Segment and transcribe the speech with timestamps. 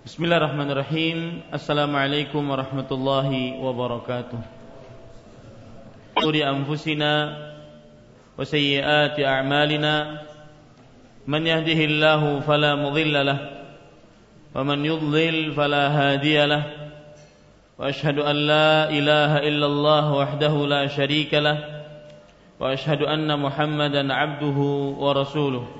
[0.00, 1.44] Bismillahirrahmanirrahim.
[1.52, 4.40] Assalamualaikum warahmatullahi wabarakatuh.
[6.16, 7.36] Quri anfusina
[8.32, 10.24] wa sayyiati a'malina.
[11.28, 13.40] Man yahdihillahu fala mudilla lah.
[14.56, 16.64] Wa man yudlil fala hadiya lah.
[17.76, 21.60] Wa ashhadu an la ilaha illallah wahdahu la sharika lah.
[22.56, 25.79] Wa ashhadu anna muhammadan abduhu wa rasuluh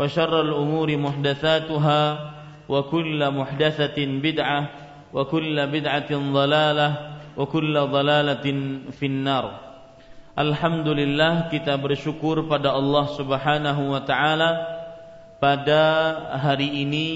[0.00, 2.02] وشر الأمور محدثاتها
[2.68, 4.60] وكل محدثة بدعة
[5.12, 6.88] وكل بدعة ضلالة
[7.36, 8.46] وكل ضلالة
[8.96, 9.46] في النار
[10.30, 14.50] Alhamdulillah kita bersyukur pada Allah Subhanahu wa taala
[15.36, 15.82] pada
[16.40, 17.08] hari ini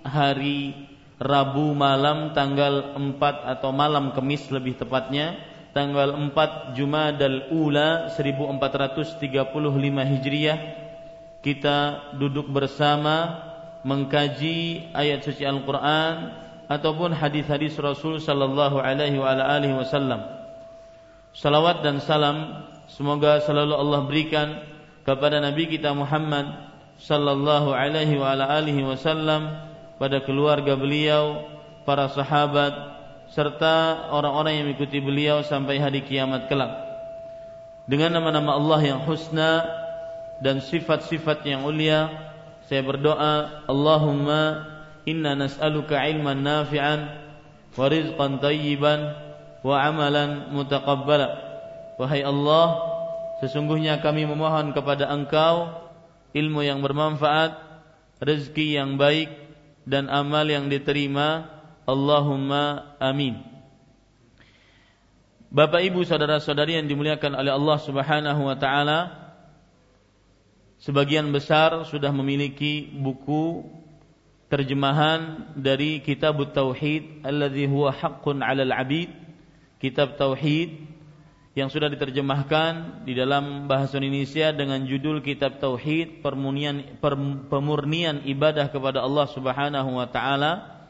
[0.00, 0.72] hari
[1.20, 3.20] Rabu malam tanggal 4
[3.52, 5.36] atau malam Kamis lebih tepatnya
[5.76, 9.28] tanggal 4 Jumadal Ula 1435
[10.16, 10.58] Hijriah
[11.45, 13.37] kita duduk bersama
[13.85, 16.33] mengkaji ayat suci Al-Qur'an
[16.65, 20.25] ataupun hadis-hadis Rasul sallallahu alaihi wasallam.
[21.37, 24.47] Salawat dan salam semoga selalu Allah berikan
[25.05, 26.49] kepada Nabi kita Muhammad
[26.97, 29.69] sallallahu alaihi wasallam
[30.01, 31.45] pada keluarga beliau,
[31.85, 32.73] para sahabat
[33.29, 36.73] serta orang-orang yang mengikuti beliau sampai hari kiamat kelak.
[37.85, 39.84] Dengan nama-nama Allah yang husna
[40.43, 42.11] dan sifat-sifat yang mulia
[42.65, 44.65] saya berdoa Allahumma
[45.05, 46.99] inna nas'aluka ilman nafi'an
[47.77, 49.13] wa rizqan tayyiban
[49.61, 51.45] wa amalan mutaqabbala.
[52.01, 52.65] Wahai Allah
[53.45, 55.77] sesungguhnya kami memohon kepada Engkau
[56.33, 57.55] ilmu yang bermanfaat
[58.17, 59.29] rezeki yang baik
[59.85, 61.53] dan amal yang diterima.
[61.85, 63.45] Allahumma amin.
[65.53, 69.24] Bapak Ibu saudara-saudari yang dimuliakan oleh Allah Subhanahu wa taala
[70.79, 73.65] sebagian besar sudah memiliki buku
[74.47, 79.11] terjemahan dari kitab tauhid alladhi huwa haqqun 'alal 'abid.
[79.81, 80.95] Kitab tauhid
[81.55, 86.99] yang sudah diterjemahkan di dalam bahasa Indonesia dengan judul kitab tauhid permurnian
[87.47, 90.83] pemurnian ibadah kepada Allah Subhanahu wa taala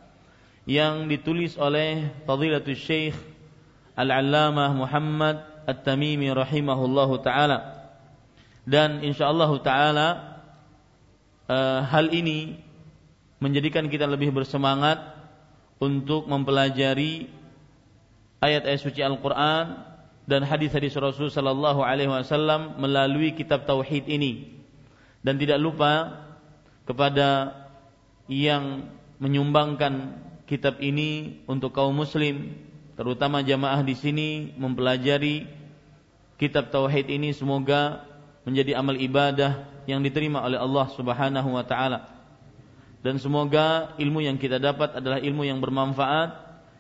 [0.66, 3.13] yang ditulis oleh Fadilatul Syekh
[3.94, 7.75] Al-Allamah Muhammad At-Tamimi rahimahullahu taala
[8.65, 10.07] dan insyaallah taala
[11.45, 12.57] uh, hal ini
[13.37, 14.97] menjadikan kita lebih bersemangat
[15.77, 17.29] untuk mempelajari
[18.41, 19.85] ayat-ayat suci Al-Qur'an
[20.25, 24.57] dan hadis-hadis Rasul sallallahu alaihi wasallam melalui kitab tauhid ini.
[25.21, 26.25] Dan tidak lupa
[26.85, 27.53] kepada
[28.25, 28.89] yang
[29.21, 32.53] menyumbangkan kitab ini untuk kaum muslim,
[32.97, 35.45] terutama jamaah di sini mempelajari
[36.37, 38.05] kitab tauhid ini semoga
[38.45, 42.07] menjadi amal ibadah yang diterima oleh Allah Subhanahu wa taala.
[43.01, 46.33] Dan semoga ilmu yang kita dapat adalah ilmu yang bermanfaat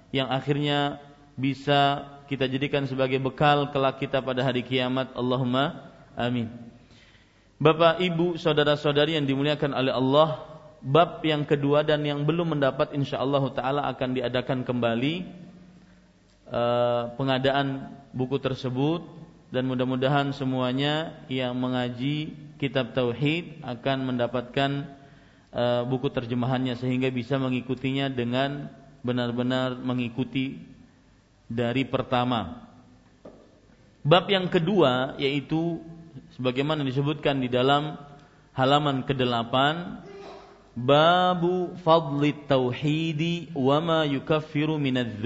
[0.09, 0.97] yang akhirnya
[1.37, 5.13] bisa kita jadikan sebagai bekal kelak kita pada hari kiamat.
[5.13, 6.49] Allahumma amin.
[7.55, 10.43] Bapak, Ibu, saudara-saudari yang dimuliakan oleh Allah,
[10.83, 15.23] bab yang kedua dan yang belum mendapat insyaallah taala akan diadakan kembali
[16.51, 19.01] uh, pengadaan buku tersebut
[19.55, 24.83] dan mudah-mudahan semuanya yang mengaji kitab tauhid akan mendapatkan
[25.55, 28.67] uh, buku terjemahannya sehingga bisa mengikutinya dengan
[28.99, 30.59] benar-benar mengikuti
[31.47, 32.67] dari pertama.
[34.03, 35.79] Bab yang kedua yaitu
[36.35, 37.95] sebagaimana disebutkan di dalam
[38.59, 39.55] halaman ke-8
[40.75, 45.23] Babu fadli tauhidi wa ma yukaffiru minadz.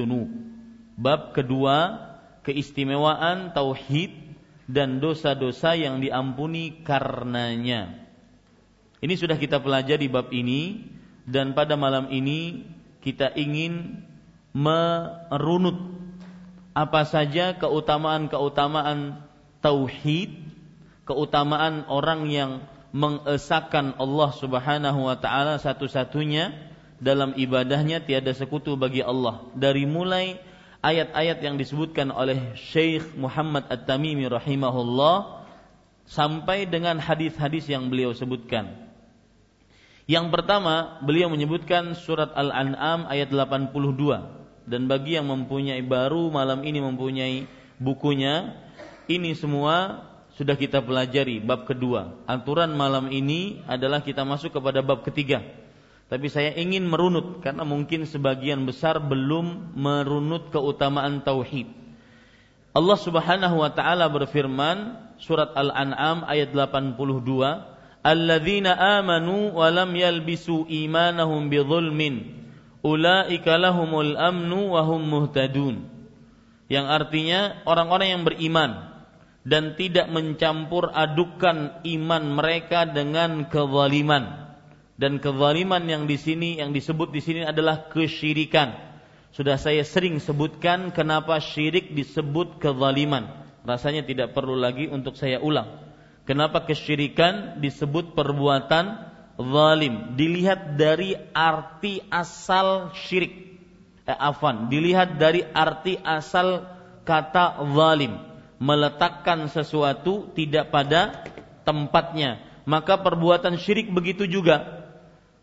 [0.93, 2.05] Bab kedua
[2.45, 4.18] keistimewaan tauhid
[4.69, 8.05] dan dosa-dosa yang diampuni karenanya.
[9.01, 10.85] Ini sudah kita pelajari bab ini
[11.25, 12.69] dan pada malam ini
[13.01, 14.05] kita ingin
[14.53, 15.97] merunut
[16.77, 19.25] apa saja keutamaan-keutamaan
[19.65, 20.37] tauhid,
[21.09, 22.51] keutamaan orang yang
[22.93, 26.53] mengesahkan Allah Subhanahu wa taala satu-satunya
[27.01, 29.49] dalam ibadahnya tiada sekutu bagi Allah.
[29.57, 30.37] Dari mulai
[30.79, 35.45] ayat-ayat yang disebutkan oleh Syekh Muhammad At-Tamimi rahimahullah
[36.07, 38.89] sampai dengan hadis-hadis yang beliau sebutkan.
[40.09, 46.81] Yang pertama, beliau menyebutkan surat Al-An'am ayat 82 dan bagi yang mempunyai baru malam ini
[46.81, 47.45] mempunyai
[47.77, 48.57] bukunya,
[49.05, 52.25] ini semua sudah kita pelajari bab kedua.
[52.29, 55.41] Aturan malam ini adalah kita masuk kepada bab ketiga.
[56.09, 61.69] Tapi saya ingin merunut karena mungkin sebagian besar belum merunut keutamaan tauhid.
[62.73, 71.45] Allah Subhanahu wa taala berfirman surat Al-An'am ayat 82, "Alladzina amanu wa lam yalbisu imanahum
[71.53, 72.41] bidzulmin,
[72.81, 75.85] ulaika lahumul amnu wa hum muhtadun."
[76.73, 77.39] Yang artinya
[77.69, 78.71] orang-orang yang beriman
[79.45, 84.48] dan tidak mencampur adukan iman mereka dengan kezaliman.
[84.99, 88.75] Dan kezaliman yang di sini yang disebut di sini adalah kesyirikan.
[89.31, 93.31] Sudah saya sering sebutkan kenapa syirik disebut kezaliman.
[93.63, 95.87] Rasanya tidak perlu lagi untuk saya ulang.
[96.27, 99.07] Kenapa kesyirikan disebut perbuatan
[99.39, 100.19] zalim?
[100.19, 103.55] Dilihat dari arti asal syirik.
[104.03, 106.67] Eh, afan, dilihat dari arti asal
[107.07, 108.19] kata zalim
[108.59, 111.23] meletakkan sesuatu tidak pada
[111.63, 112.43] tempatnya.
[112.67, 114.78] Maka perbuatan syirik begitu juga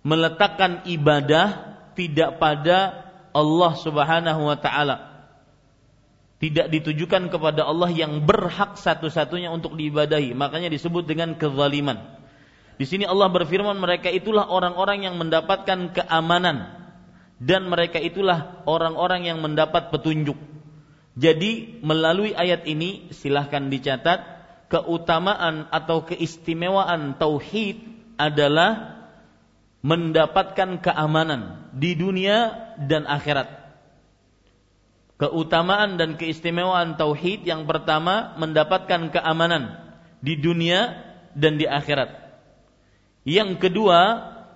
[0.07, 4.97] meletakkan ibadah tidak pada Allah Subhanahu wa taala.
[6.39, 10.37] Tidak ditujukan kepada Allah yang berhak satu-satunya untuk diibadahi.
[10.37, 11.99] Makanya disebut dengan kezaliman.
[12.77, 16.77] Di sini Allah berfirman mereka itulah orang-orang yang mendapatkan keamanan
[17.41, 20.37] dan mereka itulah orang-orang yang mendapat petunjuk.
[21.17, 24.21] Jadi melalui ayat ini silahkan dicatat
[24.69, 27.81] keutamaan atau keistimewaan tauhid
[28.21, 28.96] adalah
[29.87, 32.51] mendapatkan keamanan di dunia
[32.91, 33.47] dan akhirat.
[35.17, 39.79] Keutamaan dan keistimewaan tauhid yang pertama mendapatkan keamanan
[40.19, 41.07] di dunia
[41.39, 42.11] dan di akhirat.
[43.23, 44.01] Yang kedua,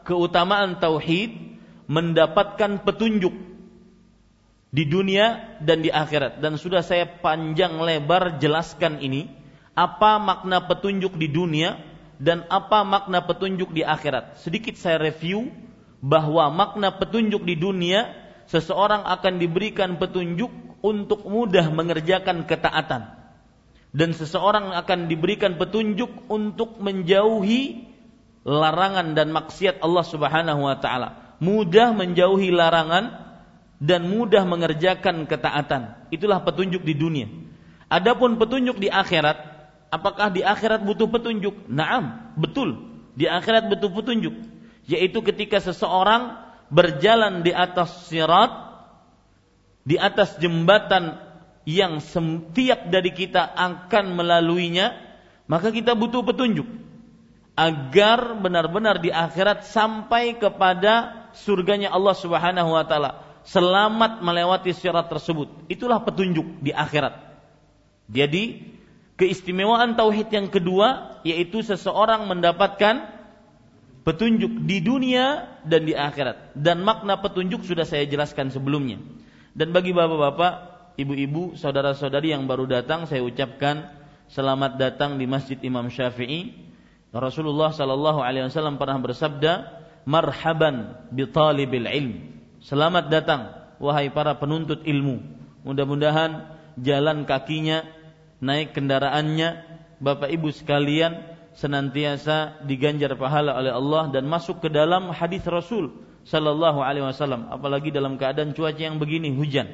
[0.02, 1.30] keutamaan tauhid
[1.86, 3.32] mendapatkan petunjuk
[4.70, 9.26] di dunia dan di akhirat dan sudah saya panjang lebar jelaskan ini
[9.74, 11.89] apa makna petunjuk di dunia
[12.20, 14.38] dan apa makna petunjuk di akhirat.
[14.44, 15.48] Sedikit saya review
[16.04, 18.12] bahwa makna petunjuk di dunia
[18.46, 20.52] seseorang akan diberikan petunjuk
[20.84, 23.20] untuk mudah mengerjakan ketaatan
[23.90, 27.90] dan seseorang akan diberikan petunjuk untuk menjauhi
[28.46, 31.36] larangan dan maksiat Allah Subhanahu wa taala.
[31.42, 33.34] Mudah menjauhi larangan
[33.82, 36.06] dan mudah mengerjakan ketaatan.
[36.12, 37.28] Itulah petunjuk di dunia.
[37.90, 39.49] Adapun petunjuk di akhirat,
[39.90, 41.66] apakah di akhirat butuh petunjuk?
[41.66, 42.88] Naam, betul.
[43.18, 44.32] Di akhirat butuh petunjuk,
[44.86, 46.38] yaitu ketika seseorang
[46.70, 48.70] berjalan di atas sirat,
[49.82, 51.18] di atas jembatan
[51.66, 54.94] yang setiap dari kita akan melaluinya,
[55.50, 56.64] maka kita butuh petunjuk
[57.58, 65.68] agar benar-benar di akhirat sampai kepada surganya Allah Subhanahu wa taala selamat melewati syarat tersebut.
[65.68, 67.18] Itulah petunjuk di akhirat.
[68.08, 68.74] Jadi
[69.20, 73.20] keistimewaan tauhid yang kedua yaitu seseorang mendapatkan
[74.00, 76.56] petunjuk di dunia dan di akhirat.
[76.56, 78.96] Dan makna petunjuk sudah saya jelaskan sebelumnya.
[79.52, 80.52] Dan bagi bapak-bapak,
[80.96, 83.92] ibu-ibu, saudara-saudari yang baru datang, saya ucapkan
[84.32, 86.56] selamat datang di Masjid Imam Syafi'i.
[87.10, 89.52] Rasulullah Shallallahu Alaihi Wasallam pernah bersabda,
[90.06, 93.50] "Marhaban bi talibil ilm." Selamat datang
[93.82, 95.18] wahai para penuntut ilmu.
[95.66, 97.82] Mudah-mudahan jalan kakinya,
[98.40, 99.68] naik kendaraannya,
[100.00, 101.20] Bapak Ibu sekalian
[101.52, 105.92] senantiasa diganjar pahala oleh Allah dan masuk ke dalam hadis Rasul
[106.24, 109.68] sallallahu alaihi wasallam apalagi dalam keadaan cuaca yang begini hujan.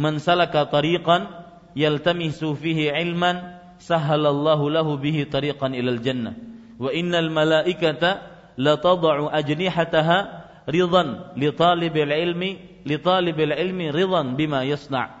[0.00, 1.28] Man salaka tariqan
[1.76, 6.32] yaltamisu fihi ilman sahalallahu lahu bihi tariqan ilal jannah.
[6.80, 8.24] Wa innal malaikata
[8.56, 10.18] la tad'u ajnihataha
[10.72, 12.50] ridan li talibil ilmi
[12.88, 15.19] li talibil ilmi ridan bima yasna.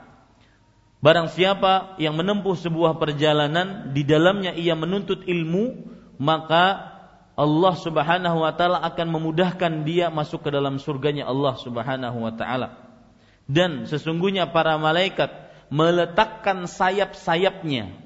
[1.00, 5.88] Barang siapa yang menempuh sebuah perjalanan di dalamnya ia menuntut ilmu,
[6.20, 6.92] maka
[7.40, 12.76] Allah Subhanahu wa taala akan memudahkan dia masuk ke dalam surganya Allah Subhanahu wa taala.
[13.48, 15.32] Dan sesungguhnya para malaikat
[15.72, 17.96] meletakkan sayap-sayapnya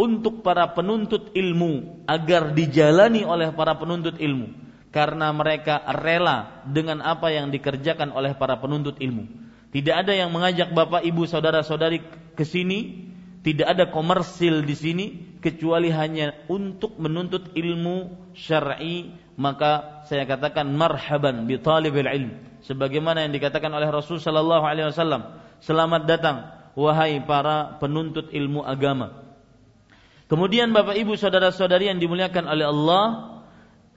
[0.00, 4.48] untuk para penuntut ilmu agar dijalani oleh para penuntut ilmu
[4.88, 9.28] karena mereka rela dengan apa yang dikerjakan oleh para penuntut ilmu.
[9.70, 12.02] Tidak ada yang mengajak bapak, ibu, saudara-saudari
[12.34, 13.10] ke sini.
[13.40, 15.06] Tidak ada komersil di sini
[15.40, 19.16] kecuali hanya untuk menuntut ilmu syar'i.
[19.40, 22.32] Maka saya katakan marhaban bi talibil ilm.
[22.60, 26.36] Sebagaimana yang dikatakan oleh Rasul sallallahu alaihi wasallam selamat datang
[26.76, 29.24] wahai para penuntut ilmu agama.
[30.28, 33.04] Kemudian Bapak Ibu saudara-saudari yang dimuliakan oleh Allah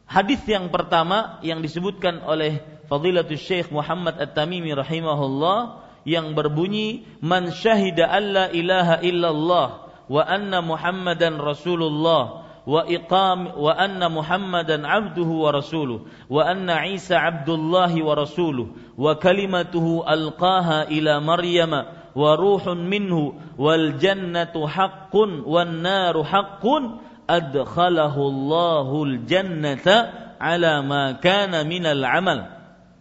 [0.09, 8.07] hadis yang pertama yang disebutkan oleh Fadilatul Syekh Muhammad At-Tamimi rahimahullah yang berbunyi man syahida
[8.11, 9.67] alla ilaha illallah
[10.11, 17.19] wa anna Muhammadan Rasulullah wa iqam wa anna Muhammadan abduhu wa rasuluh wa anna Isa
[17.19, 21.71] abdullahi wa rasuluh wa kalimatuhu alqaha ila Maryam,
[22.13, 31.63] wa ruhun minhu wal jannatu haqqun wan naru haqqun adkhalahu Allahul jannata ala ma kana
[31.63, 32.52] minal amal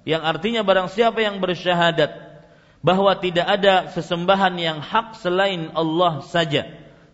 [0.02, 2.10] yang artinya barang siapa yang bersyahadat
[2.82, 6.66] bahwa tidak ada sesembahan yang hak selain Allah saja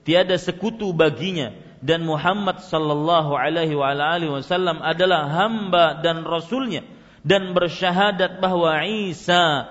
[0.08, 1.52] tiada sekutu baginya
[1.84, 6.82] dan Muhammad sallallahu alaihi wasallam adalah hamba dan rasulnya
[7.22, 9.68] dan bersyahadat bahwa Isa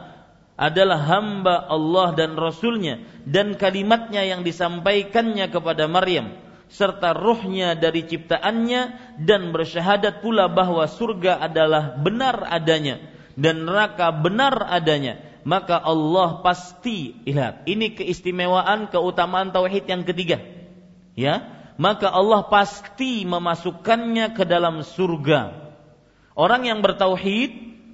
[0.58, 6.34] adalah hamba Allah dan rasulnya dan kalimatnya yang disampaikannya kepada Maryam
[6.68, 8.82] serta ruhnya dari ciptaannya
[9.24, 13.00] dan bersyahadat pula bahwa surga adalah benar adanya
[13.40, 20.44] dan neraka benar adanya maka Allah pasti lihat ini keistimewaan keutamaan tauhid yang ketiga
[21.16, 25.70] ya maka Allah pasti memasukkannya ke dalam surga.
[26.34, 27.52] Orang yang bertauhid,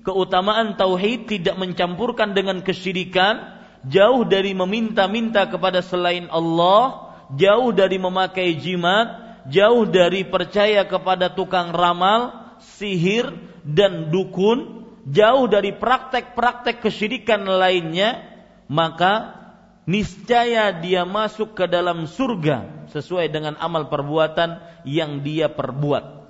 [0.07, 7.02] keutamaan tauhid tidak mencampurkan dengan kesyirikan, jauh dari meminta-minta kepada selain Allah,
[7.37, 15.75] jauh dari memakai jimat, jauh dari percaya kepada tukang ramal, sihir dan dukun, jauh dari
[15.75, 18.23] praktek-praktek kesyirikan lainnya,
[18.71, 19.39] maka
[19.83, 26.23] niscaya dia masuk ke dalam surga sesuai dengan amal perbuatan yang dia perbuat.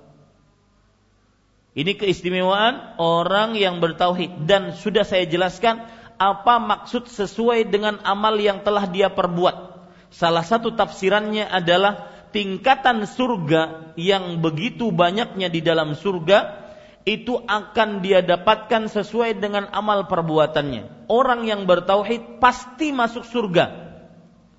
[1.74, 5.82] Ini keistimewaan orang yang bertauhid dan sudah saya jelaskan
[6.22, 9.73] apa maksud sesuai dengan amal yang telah dia perbuat.
[10.14, 16.62] Salah satu tafsirannya adalah tingkatan surga yang begitu banyaknya di dalam surga
[17.04, 21.10] itu akan dia dapatkan sesuai dengan amal perbuatannya.
[21.10, 23.82] Orang yang bertauhid pasti masuk surga.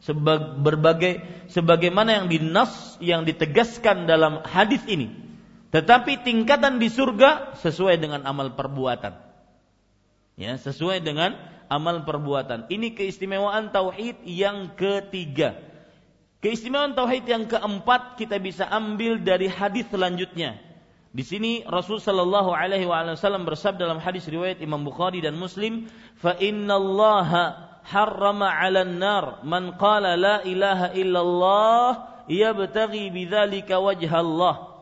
[0.05, 5.09] Sebag, berbagai sebagaimana yang dinas yang ditegaskan dalam hadis ini.
[5.73, 9.17] Tetapi tingkatan di surga sesuai dengan amal perbuatan.
[10.35, 11.39] Ya, sesuai dengan
[11.75, 12.71] amal perbuatan.
[12.71, 15.59] Ini keistimewaan tauhid yang ketiga.
[16.39, 20.63] Keistimewaan tauhid yang keempat kita bisa ambil dari hadis selanjutnya
[21.15, 25.87] di sini Rasul sallallahu alaihi wasallam bersabda dalam hadis riwayat Imam Bukhari dan Muslim,
[26.19, 31.91] "Fa innallaha harrama 'alan nar man qala la ilaha illallah
[32.27, 34.75] yabtaghi bidzalika wajha Allah."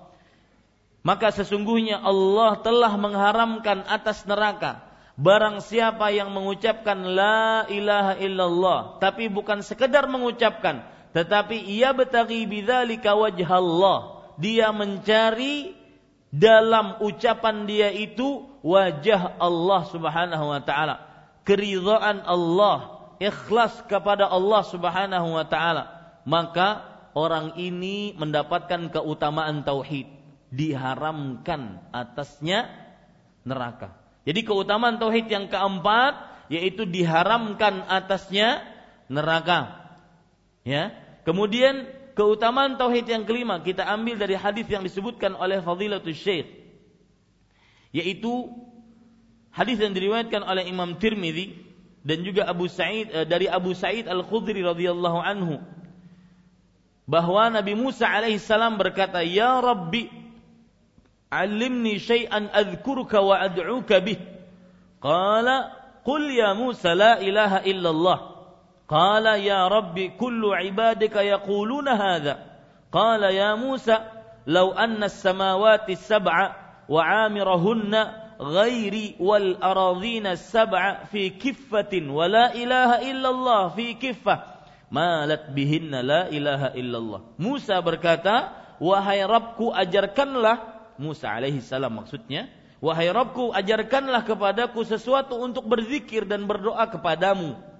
[1.04, 4.80] Maka sesungguhnya Allah telah mengharamkan atas neraka
[5.16, 13.12] barang siapa yang mengucapkan la ilaha illallah tapi bukan sekedar mengucapkan tetapi ia betagi bidzalika
[13.12, 15.82] wajha Allah dia mencari
[16.32, 21.04] dalam ucapan dia itu wajah Allah Subhanahu wa taala,
[21.44, 30.08] keridhaan Allah, ikhlas kepada Allah Subhanahu wa taala, maka orang ini mendapatkan keutamaan tauhid,
[30.48, 32.72] diharamkan atasnya
[33.44, 34.01] neraka.
[34.22, 38.62] Jadi keutamaan tauhid yang keempat yaitu diharamkan atasnya
[39.10, 39.82] neraka.
[40.62, 40.94] Ya.
[41.26, 46.48] Kemudian keutamaan tauhid yang kelima kita ambil dari hadis yang disebutkan oleh Fadilatul Syekh
[47.92, 48.52] yaitu
[49.52, 51.56] hadis yang diriwayatkan oleh Imam Tirmidzi
[52.02, 55.60] dan juga Abu Sa'id eh, dari Abu Sa'id Al-Khudri radhiyallahu anhu
[57.06, 60.21] bahwa Nabi Musa alaihissalam berkata ya Rabbi
[61.32, 64.20] alimni syai'an adhkuruka wa ad'uka bih
[65.00, 65.72] qala
[66.04, 68.18] qul ya Musa la ilaha illallah
[68.92, 72.34] قال يا رب كل عبادك يقولون هذا.
[72.92, 73.98] قال يا موسى
[74.46, 76.36] لو أن السماوات السبع
[76.88, 77.94] وعامرهن
[78.40, 84.36] غيري والأراضين السبع في كفة ولا إله إلا الله في كفة
[84.92, 87.20] مالت بهن لا إله إلا الله.
[87.40, 92.48] موسى berkata wahai Rabbku ajarkanlah Musa alaihi salam maksudnya
[92.82, 97.72] wahai Rabbku ajarkanlah kepadaku sesuatu untuk berzikir dan berdoa kepadamu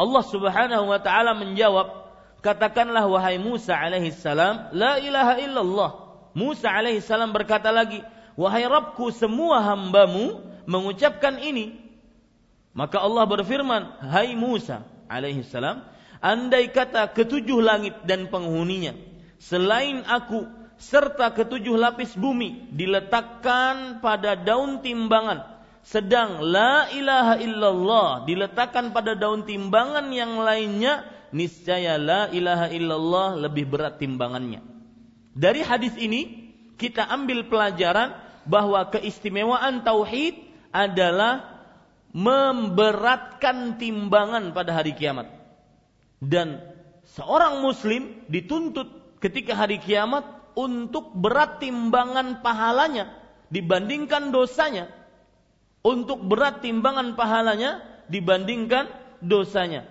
[0.00, 2.08] Allah Subhanahu wa taala menjawab,
[2.40, 5.90] katakanlah wahai Musa alaihi salam, la ilaha illallah.
[6.32, 8.00] Musa alaihi salam berkata lagi,
[8.32, 11.76] wahai Rabbku semua hambamu mengucapkan ini.
[12.72, 15.84] Maka Allah berfirman, "Hai Musa alaihi salam,
[16.24, 18.96] andai kata ketujuh langit dan penghuninya
[19.36, 20.48] selain aku
[20.80, 25.44] serta ketujuh lapis bumi diletakkan pada daun timbangan
[25.84, 31.04] sedang la ilaha illallah diletakkan pada daun timbangan yang lainnya
[31.36, 34.64] niscaya la ilaha illallah lebih berat timbangannya
[35.36, 38.16] dari hadis ini kita ambil pelajaran
[38.48, 40.40] bahwa keistimewaan tauhid
[40.72, 41.60] adalah
[42.10, 45.30] memberatkan timbangan pada hari kiamat.
[46.18, 46.58] Dan
[47.14, 50.24] seorang muslim dituntut ketika hari kiamat
[50.60, 53.08] untuk berat timbangan pahalanya
[53.48, 54.92] dibandingkan dosanya.
[55.80, 57.80] Untuk berat timbangan pahalanya
[58.12, 58.92] dibandingkan
[59.24, 59.88] dosanya.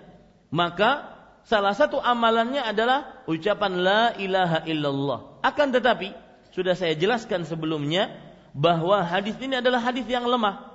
[0.53, 1.17] Maka
[1.49, 5.41] salah satu amalannya adalah ucapan la ilaha illallah.
[5.41, 6.13] Akan tetapi
[6.53, 8.13] sudah saya jelaskan sebelumnya
[8.53, 10.69] bahwa hadis ini adalah hadis yang lemah.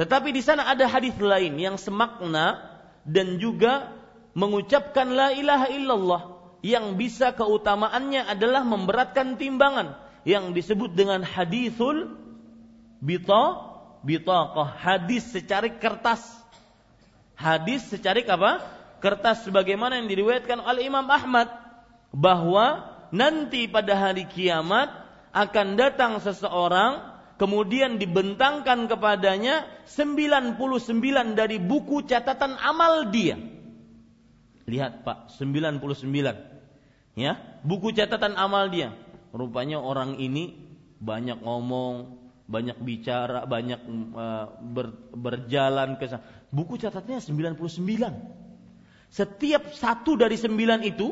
[0.00, 2.56] Tetapi di sana ada hadis lain yang semakna
[3.04, 3.92] dan juga
[4.32, 6.33] mengucapkan la ilaha illallah
[6.64, 10.00] yang bisa keutamaannya adalah memberatkan timbangan.
[10.24, 12.16] Yang disebut dengan hadisul
[13.04, 14.72] bita bitaqah.
[14.72, 16.24] Hadis secarik kertas.
[17.36, 18.64] Hadis secarik apa?
[19.04, 21.52] Kertas sebagaimana yang diriwayatkan oleh Imam Ahmad.
[22.08, 24.88] Bahwa nanti pada hari kiamat
[25.36, 30.56] akan datang seseorang kemudian dibentangkan kepadanya 99
[31.36, 33.36] dari buku catatan amal dia.
[34.64, 36.53] Lihat Pak, 99.
[37.14, 38.90] Ya, buku catatan amal dia.
[39.30, 40.54] Rupanya orang ini
[40.98, 43.80] banyak ngomong, banyak bicara, banyak
[44.14, 46.22] uh, ber, berjalan ke sana.
[46.50, 47.58] Buku catatannya 99.
[49.14, 51.08] Setiap satu dari sembilan itu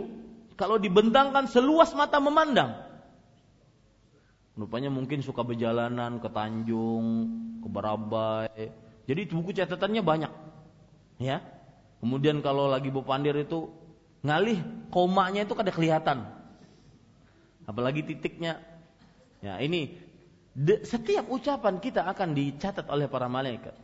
[0.58, 2.92] kalau dibentangkan seluas mata memandang,
[4.52, 7.06] Rupanya mungkin suka berjalanan ke Tanjung,
[7.64, 8.68] ke Barabai.
[9.08, 10.32] Jadi buku catatannya banyak.
[11.24, 11.40] Ya.
[12.04, 13.72] Kemudian kalau lagi Bopandir itu
[14.22, 16.24] ngalih komanya itu kada kelihatan.
[17.66, 18.58] Apalagi titiknya.
[19.42, 19.98] Ya, ini
[20.54, 23.74] de, setiap ucapan kita akan dicatat oleh para malaikat.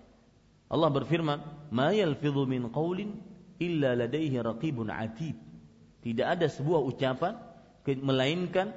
[0.70, 1.42] Allah berfirman,
[1.74, 3.18] "Ma yalfidhu min qaulin
[3.58, 5.34] illa ladaihi raqibun atid."
[5.98, 7.34] Tidak ada sebuah ucapan
[7.88, 8.70] melainkan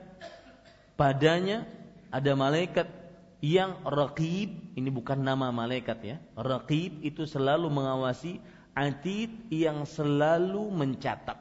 [0.95, 1.67] padanya
[2.09, 2.87] ada malaikat
[3.41, 6.17] yang raqib, ini bukan nama malaikat ya.
[6.37, 8.37] Raqib itu selalu mengawasi,
[8.77, 11.40] atid yang selalu mencatat.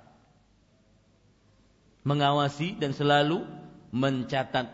[2.03, 3.45] Mengawasi dan selalu
[3.93, 4.71] mencatat.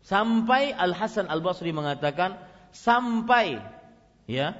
[0.00, 2.38] Sampai Al Hasan Al Basri mengatakan
[2.70, 3.60] sampai
[4.30, 4.54] ya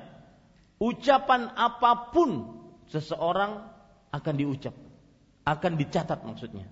[0.83, 3.64] ucapan apa pun seseorang
[4.11, 4.74] akan diucap,
[5.46, 6.66] akan dicatat maksudnya.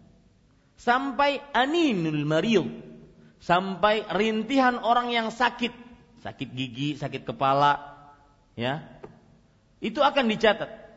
[0.78, 2.88] Sampai aninul maril
[3.38, 5.70] sampai rintihan orang yang sakit,
[6.22, 7.78] sakit gigi, sakit kepala,
[8.58, 8.82] ya,
[9.78, 10.87] itu akan dicatat.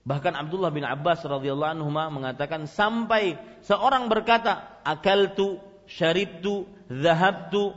[0.00, 7.76] Bahkan Abdullah bin Abbas radhiyallahu anhu mengatakan sampai seorang berkata, akaltu, syaritu, zahabtu,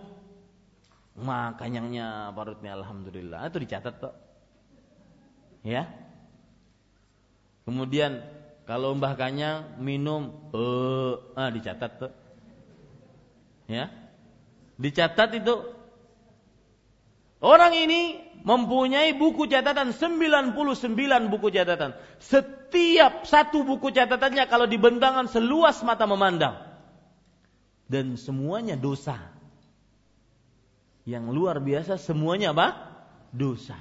[1.19, 4.15] makanyangnya parutnya alhamdulillah itu dicatat tuh.
[5.67, 5.91] Ya.
[7.63, 8.23] Kemudian
[8.63, 12.11] kalau Mbah Kanyang minum, eh, ah dicatat tuh.
[13.67, 13.91] Ya.
[14.79, 15.82] Dicatat itu
[17.43, 20.55] orang ini mempunyai buku catatan 99
[21.31, 21.95] buku catatan.
[22.19, 26.59] Setiap satu buku catatannya kalau dibentangkan seluas mata memandang.
[27.87, 29.19] Dan semuanya dosa.
[31.03, 32.95] Yang luar biasa semuanya apa?
[33.35, 33.75] Dosa.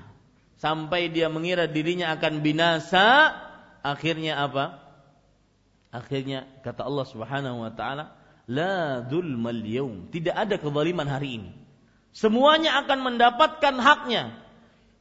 [0.59, 3.35] Sampai dia mengira dirinya akan binasa,
[3.83, 4.79] akhirnya apa?
[5.90, 8.14] Akhirnya kata Allah Subhanahu wa taala,
[8.51, 10.11] La dzulmal yaum.
[10.11, 11.62] Tidak ada kezaliman hari ini.
[12.12, 14.37] Semuanya akan mendapatkan haknya.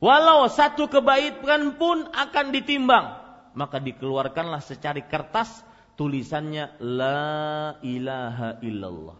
[0.01, 3.19] Walau satu kebaikan pun akan ditimbang.
[3.51, 5.51] Maka dikeluarkanlah secari kertas
[5.99, 9.19] tulisannya La ilaha illallah.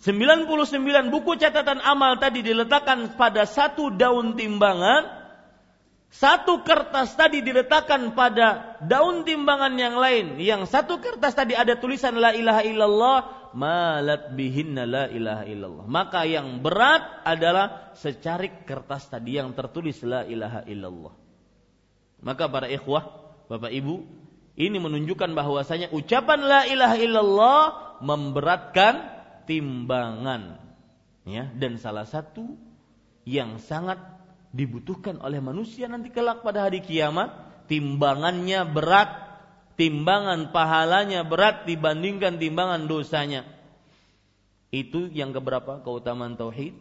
[0.00, 5.26] 99 buku catatan amal tadi diletakkan pada satu daun timbangan
[6.16, 10.38] satu kertas tadi diletakkan pada daun timbangan yang lain.
[10.40, 13.18] Yang satu kertas tadi ada tulisan la ilaha illallah,
[13.56, 15.86] malat bihinna la ilaha illallah.
[15.88, 21.14] Maka yang berat adalah secarik kertas tadi yang tertulis la ilaha illallah.
[22.20, 24.04] Maka para ikhwah, Bapak Ibu,
[24.60, 27.62] ini menunjukkan bahwasanya ucapan la ilaha illallah
[28.04, 28.94] memberatkan
[29.48, 30.60] timbangan.
[31.26, 32.54] Ya, dan salah satu
[33.26, 33.98] yang sangat
[34.54, 37.34] dibutuhkan oleh manusia nanti kelak pada hari kiamat
[37.66, 39.25] timbangannya berat
[39.76, 43.44] timbangan pahalanya berat dibandingkan timbangan dosanya.
[44.72, 45.84] Itu yang keberapa?
[45.84, 46.74] Keutamaan tauhid.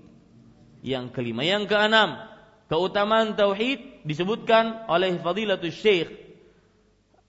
[0.81, 1.43] Yang kelima.
[1.45, 2.17] Yang keenam
[2.65, 6.09] keutamaan tauhid disebutkan oleh Fadilatul Syekh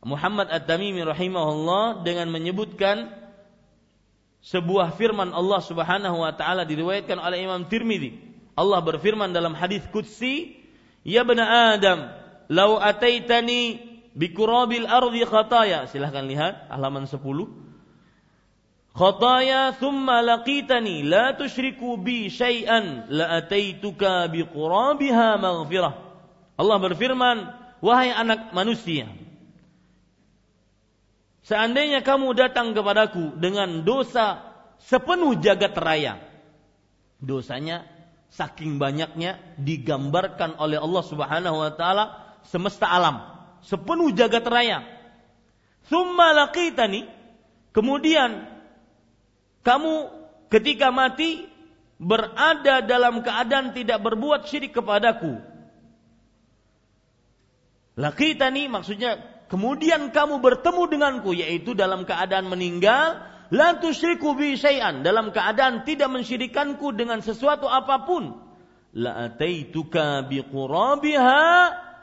[0.07, 3.11] Muhammad At-Tamimi rahimahullah dengan menyebutkan
[4.39, 8.15] sebuah firman Allah Subhanahu wa taala diriwayatkan oleh Imam Tirmidzi.
[8.55, 10.63] Allah berfirman dalam hadis qudsi,
[11.03, 12.07] "Ya bani Adam,
[12.47, 13.83] lau ataitani
[14.17, 17.21] bi kurabil ardi khataya." Silahkan lihat halaman 10.
[18.97, 25.95] Khataya thumma laqitani la tusyriku bi syai'an la ataituka bi qurabiha maghfirah.
[26.57, 27.37] Allah berfirman,
[27.85, 29.05] "Wahai anak manusia,
[31.47, 34.43] Seandainya kamu datang kepadaku dengan dosa
[34.83, 36.19] sepenuh jagat raya,
[37.23, 37.87] dosanya
[38.35, 42.05] saking banyaknya digambarkan oleh Allah Subhanahu wa taala
[42.51, 44.85] semesta alam, sepenuh jagat raya.
[45.87, 47.07] Tsumma laqitani,
[47.71, 48.45] kemudian
[49.63, 50.11] kamu
[50.51, 51.47] ketika mati
[51.97, 55.41] berada dalam keadaan tidak berbuat syirik kepadaku.
[57.97, 59.17] Laqitani maksudnya
[59.49, 66.13] kemudian kamu bertemu denganku yaitu dalam keadaan meninggal la tusyriku bi syai'an dalam keadaan tidak
[66.13, 68.37] mensyirikanku dengan sesuatu apa pun
[68.93, 71.45] la ataituka bi qurabiha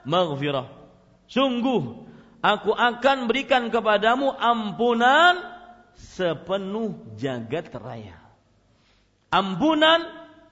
[0.08, 0.83] maghfirah
[1.30, 2.08] sungguh
[2.44, 5.40] aku akan berikan kepadamu ampunan
[5.96, 8.18] sepenuh jagat raya.
[9.34, 10.06] Ampunan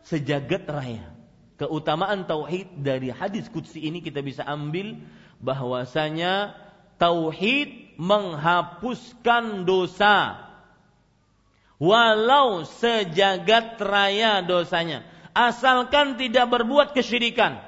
[0.06, 1.14] sejagat raya.
[1.62, 4.98] Keutamaan tauhid dari hadis qudsi ini kita bisa ambil
[5.38, 6.58] bahwasanya
[6.98, 10.50] tauhid menghapuskan dosa.
[11.78, 15.06] Walau sejagat raya dosanya.
[15.38, 17.62] Asalkan tidak berbuat kesyirikan.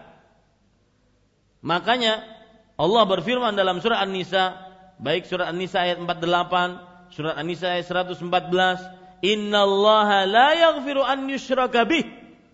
[1.61, 2.32] Makanya
[2.73, 4.57] Allah berfirman dalam surah An-Nisa
[4.97, 12.03] baik surah An-Nisa ayat 48 surah An-Nisa ayat 114 innallaha la yaghfiru an yushraka bih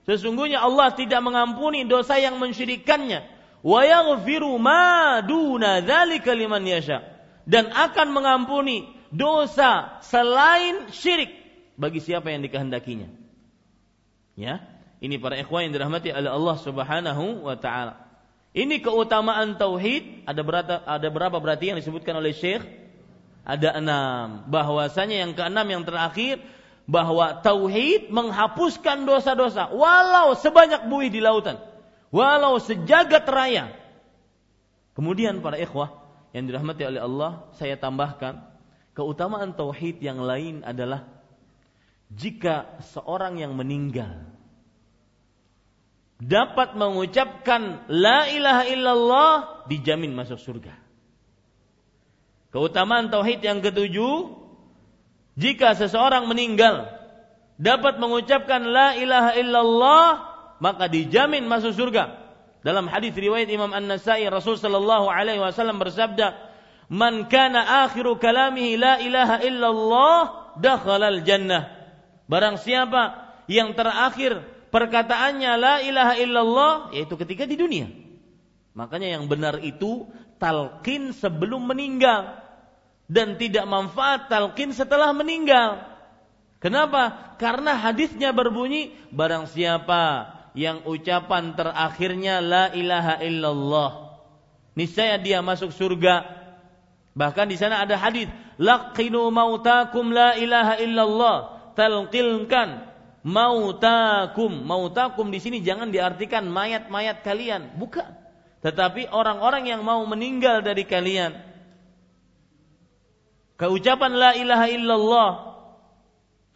[0.05, 3.25] sesungguhnya Allah tidak mengampuni dosa yang mensyirikannya
[3.63, 7.03] wa yaghfiru ma duna dzalika liman yasha
[7.49, 11.33] dan akan mengampuni dosa selain syirik
[11.79, 13.07] bagi siapa yang dikehendakinya.
[14.35, 14.63] Ya,
[14.99, 18.08] ini para ikhwan yang dirahmati oleh Allah Subhanahu wa taala.
[18.49, 22.65] Ini keutamaan tauhid ada berapa ada berapa berarti yang disebutkan oleh Syekh?
[23.45, 24.49] Ada enam.
[24.49, 26.41] Bahwasanya yang keenam yang terakhir
[26.89, 31.61] bahwa tauhid menghapuskan dosa-dosa walau sebanyak buih di lautan
[32.09, 33.73] walau sejagat raya.
[34.97, 35.93] Kemudian para ikhwah
[36.33, 38.41] yang dirahmati oleh Allah, saya tambahkan
[38.93, 41.05] keutamaan tauhid yang lain adalah
[42.09, 44.28] jika seorang yang meninggal
[46.19, 49.33] dapat mengucapkan la ilaha illallah
[49.71, 50.75] dijamin masuk surga.
[52.51, 54.35] Keutamaan tauhid yang ketujuh
[55.39, 56.91] jika seseorang meninggal
[57.55, 60.07] dapat mengucapkan la ilaha illallah
[60.59, 62.19] maka dijamin masuk surga.
[62.59, 66.35] Dalam hadis riwayat Imam An-Nasai Rasul sallallahu alaihi wasallam bersabda,
[66.91, 70.19] "Man kana akhiru kalamihi la ilaha illallah
[70.59, 71.71] dakhalal jannah."
[72.27, 77.89] Barang siapa yang terakhir perkataannya la ilaha illallah yaitu ketika di dunia.
[78.77, 80.07] Makanya yang benar itu
[80.39, 82.39] talqin sebelum meninggal
[83.09, 85.83] dan tidak manfaat talqin setelah meninggal.
[86.61, 87.35] Kenapa?
[87.41, 93.91] Karena hadisnya berbunyi barang siapa yang ucapan terakhirnya la ilaha illallah.
[94.75, 96.39] Niscaya dia masuk surga.
[97.15, 98.29] Bahkan di sana ada hadis,
[98.59, 101.37] laqinu mautakum la ilaha illallah.
[101.73, 102.88] Talqilkan
[103.25, 104.51] mautakum.
[104.63, 108.07] Mautakum di sini jangan diartikan mayat-mayat kalian, bukan.
[108.59, 111.35] Tetapi orang-orang yang mau meninggal dari kalian.
[113.59, 115.31] Keucapan la ilaha illallah.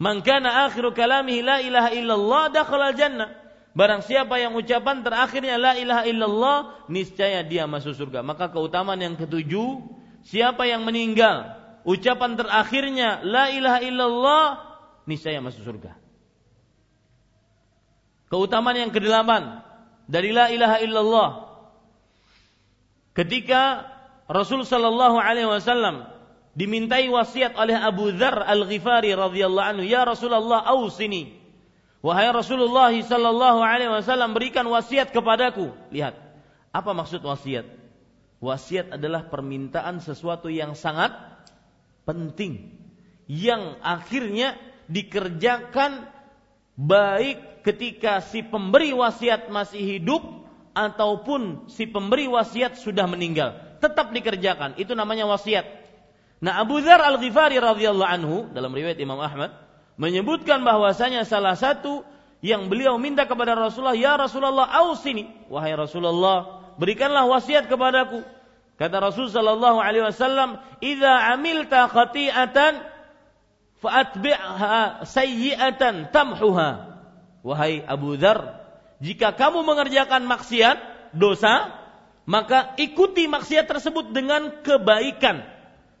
[0.00, 5.74] Man kana akhiru kalamihi la ilaha illallah dakhala jannah Barang siapa yang ucapan terakhirnya la
[5.74, 8.22] ilaha illallah, niscaya dia masuk surga.
[8.22, 9.82] Maka keutamaan yang ketujuh,
[10.22, 14.46] siapa yang meninggal, ucapan terakhirnya la ilaha illallah,
[15.10, 16.03] niscaya masuk surga.
[18.32, 19.60] Keutamaan yang kedelapan
[20.08, 21.30] dari la ilaha illallah.
[23.14, 23.86] Ketika
[24.26, 26.08] Rasul sallallahu alaihi wasallam
[26.56, 31.44] dimintai wasiat oleh Abu Dzar Al-Ghifari radhiyallahu anhu, "Ya Rasulullah, ausini."
[32.04, 35.72] Wahai Rasulullah sallallahu alaihi wasallam berikan wasiat kepadaku.
[35.88, 36.12] Lihat,
[36.68, 37.64] apa maksud wasiat?
[38.44, 41.16] Wasiat adalah permintaan sesuatu yang sangat
[42.04, 42.76] penting
[43.24, 46.12] yang akhirnya dikerjakan
[46.74, 50.22] baik ketika si pemberi wasiat masih hidup
[50.74, 53.56] ataupun si pemberi wasiat sudah meninggal.
[53.78, 54.76] Tetap dikerjakan.
[54.76, 55.64] Itu namanya wasiat.
[56.42, 59.54] Nah, Abu Dzar Al-Ghifari radhiyallahu anhu dalam riwayat Imam Ahmad
[59.96, 62.02] menyebutkan bahwasanya salah satu
[62.44, 68.20] yang beliau minta kepada Rasulullah, "Ya Rasulullah, ausini." Wahai Rasulullah, berikanlah wasiat kepadaku.
[68.74, 72.93] Kata Rasul sallallahu alaihi wasallam, "Idza amilta khati'atan
[73.84, 76.96] fa'atbi'ha sayyi'atan tamhuha."
[77.44, 78.64] Wahai Abu Dzar,
[79.04, 80.80] jika kamu mengerjakan maksiat,
[81.12, 81.76] dosa,
[82.24, 85.44] maka ikuti maksiat tersebut dengan kebaikan.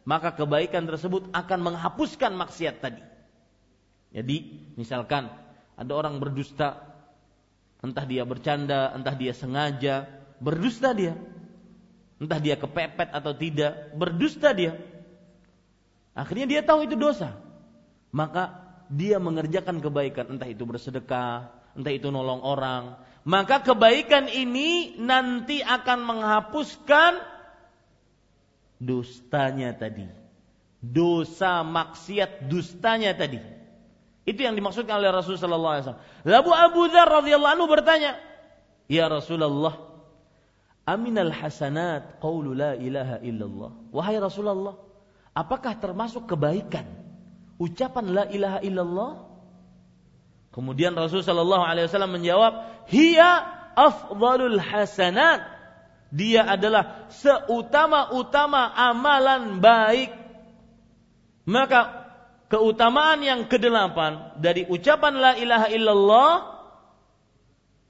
[0.04, 3.04] Maka kebaikan tersebut akan menghapuskan maksiat tadi.
[4.12, 4.36] Jadi,
[4.80, 5.28] misalkan
[5.76, 6.80] ada orang berdusta,
[7.84, 10.08] entah dia bercanda, entah dia sengaja,
[10.40, 11.16] berdusta dia.
[12.16, 14.80] Entah dia kepepet atau tidak, berdusta dia.
[16.16, 17.43] Akhirnya dia tahu itu dosa.
[18.14, 22.94] Maka dia mengerjakan kebaikan, entah itu bersedekah, entah itu nolong orang.
[23.26, 27.18] Maka kebaikan ini nanti akan menghapuskan
[28.78, 30.06] dustanya tadi.
[30.78, 33.42] Dosa maksiat dustanya tadi.
[34.22, 36.54] Itu yang dimaksudkan oleh Rasulullah sallallahu alaihi wasallam.
[36.54, 38.14] Abu Dzar radhiyallahu anhu bertanya,
[38.86, 39.74] "Ya Rasulullah,
[40.86, 44.78] aminal hasanat qaulu la ilaha illallah." Wahai Rasulullah,
[45.34, 47.03] apakah termasuk kebaikan
[47.58, 49.12] ucapan la ilaha illallah?
[50.54, 52.52] Kemudian Rasulullah sallallahu alaihi wasallam menjawab,
[52.86, 53.30] "Hiya
[53.74, 55.42] afdalul hasanat."
[56.14, 60.14] Dia adalah seutama-utama amalan baik.
[61.42, 62.06] Maka
[62.46, 66.32] keutamaan yang kedelapan dari ucapan la ilaha illallah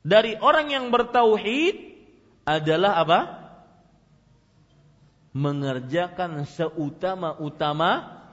[0.00, 1.76] dari orang yang bertauhid
[2.48, 3.20] adalah apa?
[5.36, 8.23] Mengerjakan seutama-utama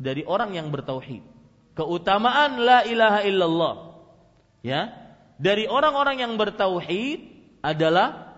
[0.00, 1.20] dari orang yang bertauhid.
[1.76, 3.74] Keutamaan la ilaha illallah.
[4.64, 4.96] Ya.
[5.36, 7.20] Dari orang-orang yang bertauhid
[7.60, 8.32] adalah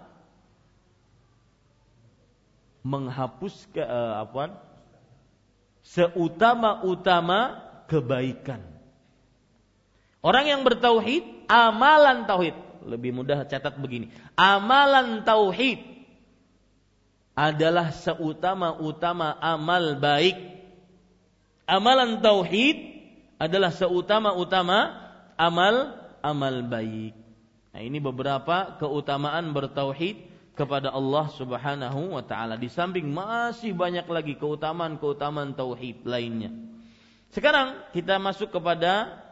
[2.83, 4.59] menghapuskan uh, apa?
[5.83, 7.59] seutama-utama
[7.91, 8.63] kebaikan.
[10.23, 12.55] Orang yang bertauhid, amalan tauhid,
[12.87, 14.15] lebih mudah catat begini.
[14.39, 15.83] Amalan tauhid
[17.35, 20.52] adalah seutama-utama amal baik.
[21.73, 22.77] Amalan tauhid
[23.41, 24.93] adalah seutama-utama
[25.41, 27.17] amal amal baik.
[27.73, 32.61] Nah, ini beberapa keutamaan bertauhid kepada Allah Subhanahu wa taala.
[32.61, 36.53] Di samping masih banyak lagi keutamaan-keutamaan tauhid lainnya.
[37.33, 39.25] Sekarang kita masuk kepada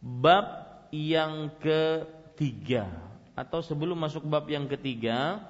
[0.00, 2.88] bab yang ketiga
[3.36, 5.44] atau sebelum masuk bab yang ketiga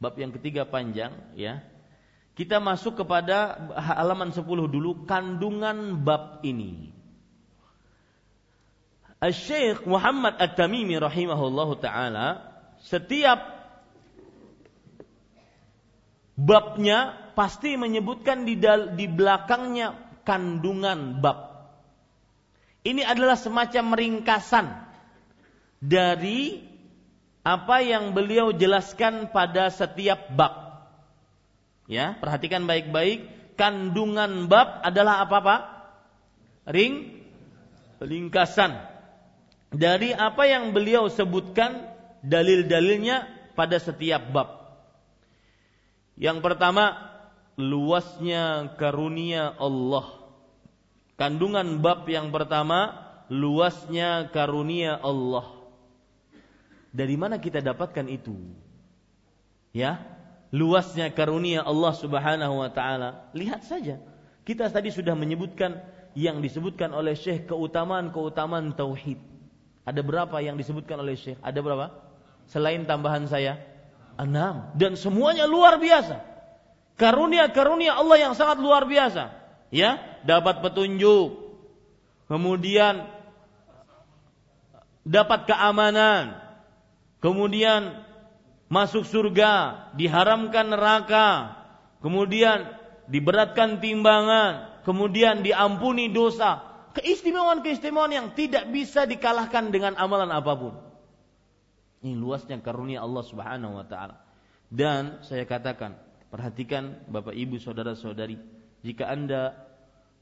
[0.00, 1.60] bab yang ketiga panjang ya.
[2.34, 6.90] Kita masuk kepada halaman 10 dulu kandungan bab ini.
[9.24, 13.40] Syekh Muhammad At-Tamimi rahimahullahu taala setiap
[16.36, 21.70] babnya pasti menyebutkan di, dal, di belakangnya kandungan bab.
[22.84, 24.66] Ini adalah semacam ringkasan
[25.80, 26.60] dari
[27.44, 30.63] apa yang beliau jelaskan pada setiap bab.
[31.84, 33.28] Ya, perhatikan baik-baik.
[33.54, 35.60] Kandungan bab adalah apa pak?
[36.74, 37.22] Ring,
[38.00, 38.74] ringkasan
[39.74, 41.86] dari apa yang beliau sebutkan
[42.24, 44.48] dalil-dalilnya pada setiap bab.
[46.14, 47.14] Yang pertama,
[47.58, 50.24] luasnya karunia Allah.
[51.14, 52.94] Kandungan bab yang pertama,
[53.30, 55.52] luasnya karunia Allah.
[56.94, 58.34] Dari mana kita dapatkan itu?
[59.74, 60.13] Ya,
[60.54, 63.26] luasnya karunia Allah Subhanahu wa taala.
[63.34, 63.98] Lihat saja.
[64.46, 65.82] Kita tadi sudah menyebutkan
[66.14, 69.18] yang disebutkan oleh Syekh keutamaan-keutamaan tauhid.
[69.82, 71.42] Ada berapa yang disebutkan oleh Syekh?
[71.42, 71.90] Ada berapa?
[72.46, 73.58] Selain tambahan saya,
[74.14, 76.22] enam dan semuanya luar biasa.
[76.94, 79.34] Karunia-karunia Allah yang sangat luar biasa.
[79.74, 81.34] Ya, dapat petunjuk.
[82.30, 83.10] Kemudian
[85.02, 86.38] dapat keamanan.
[87.18, 88.06] Kemudian
[88.74, 91.54] masuk surga, diharamkan neraka.
[92.02, 92.74] Kemudian
[93.06, 96.74] diberatkan timbangan, kemudian diampuni dosa.
[96.98, 100.74] Keistimewaan-keistimewaan yang tidak bisa dikalahkan dengan amalan apa pun.
[102.02, 104.18] Ini luasnya karunia Allah Subhanahu wa taala.
[104.68, 105.94] Dan saya katakan,
[106.28, 108.36] perhatikan Bapak Ibu saudara-saudari,
[108.82, 109.54] jika Anda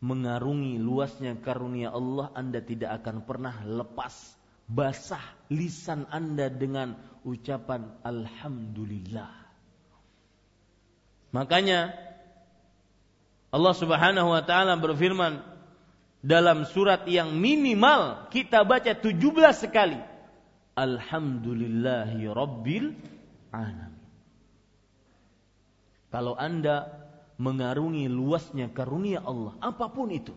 [0.04, 4.41] mengarungi luasnya karunia Allah, Anda tidak akan pernah lepas
[4.72, 6.96] basah lisan Anda dengan
[7.28, 9.32] ucapan alhamdulillah.
[11.32, 11.92] Makanya
[13.52, 15.44] Allah Subhanahu wa taala berfirman
[16.24, 19.12] dalam surat yang minimal kita baca 17
[19.52, 20.00] sekali
[20.72, 22.96] Alhamdulillahi Rabbil
[23.52, 24.00] Alamin.
[26.08, 26.88] Kalau Anda
[27.40, 30.37] mengarungi luasnya karunia Allah, apa pun itu,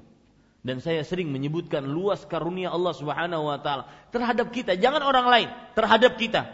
[0.65, 5.49] Dan saya sering menyebutkan luas karunia Allah Subhanahu wa taala terhadap kita, jangan orang lain,
[5.77, 6.49] terhadap kita.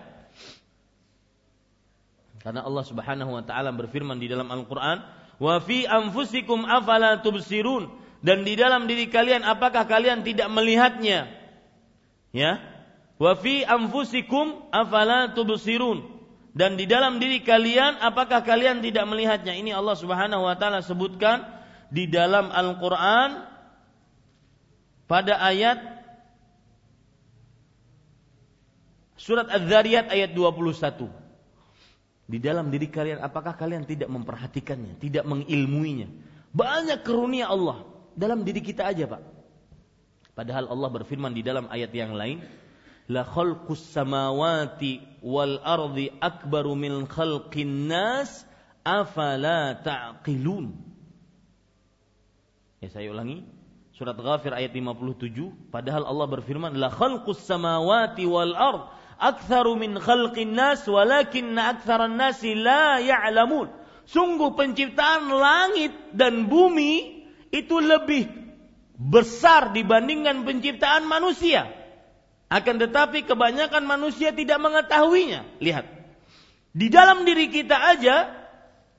[2.43, 4.99] Karena Allah Subhanahu wa taala berfirman di dalam Al-Qur'an,
[5.39, 7.87] "Wa fi anfusikum afala tubsirun?"
[8.19, 11.31] Dan di dalam diri kalian apakah kalian tidak melihatnya?
[12.35, 12.59] Ya.
[13.15, 16.03] Wa fi anfusikum afala tubsirun?
[16.51, 19.55] Dan di dalam diri kalian apakah kalian tidak melihatnya?
[19.55, 21.47] Ini Allah Subhanahu wa taala sebutkan
[21.87, 23.50] di dalam Al-Qur'an
[25.11, 25.75] pada ayat
[29.19, 31.11] surat Az-Zariyat ayat 21.
[32.31, 36.07] Di dalam diri kalian apakah kalian tidak memperhatikannya, tidak mengilmuinya?
[36.55, 37.83] Banyak karunia Allah
[38.15, 39.19] dalam diri kita aja, Pak.
[40.31, 42.39] Padahal Allah berfirman di dalam ayat yang lain,
[43.11, 48.47] la khalqus samawati wal ardi akbaru min khalqin nas
[48.87, 50.71] afala ta'qilun.
[52.79, 53.43] Ya saya ulangi,
[54.01, 58.89] Surat Ghafir ayat 57, padahal Allah berfirman, "La khalqus samawati wal ard
[59.21, 63.69] aktsaru min khalqin nas walakinna aktsaran nasi la ya'lamun."
[64.09, 67.21] Sungguh penciptaan langit dan bumi
[67.53, 68.25] itu lebih
[68.97, 71.69] besar dibandingkan penciptaan manusia.
[72.49, 75.45] Akan tetapi kebanyakan manusia tidak mengetahuinya.
[75.61, 75.85] Lihat.
[76.73, 78.33] Di dalam diri kita aja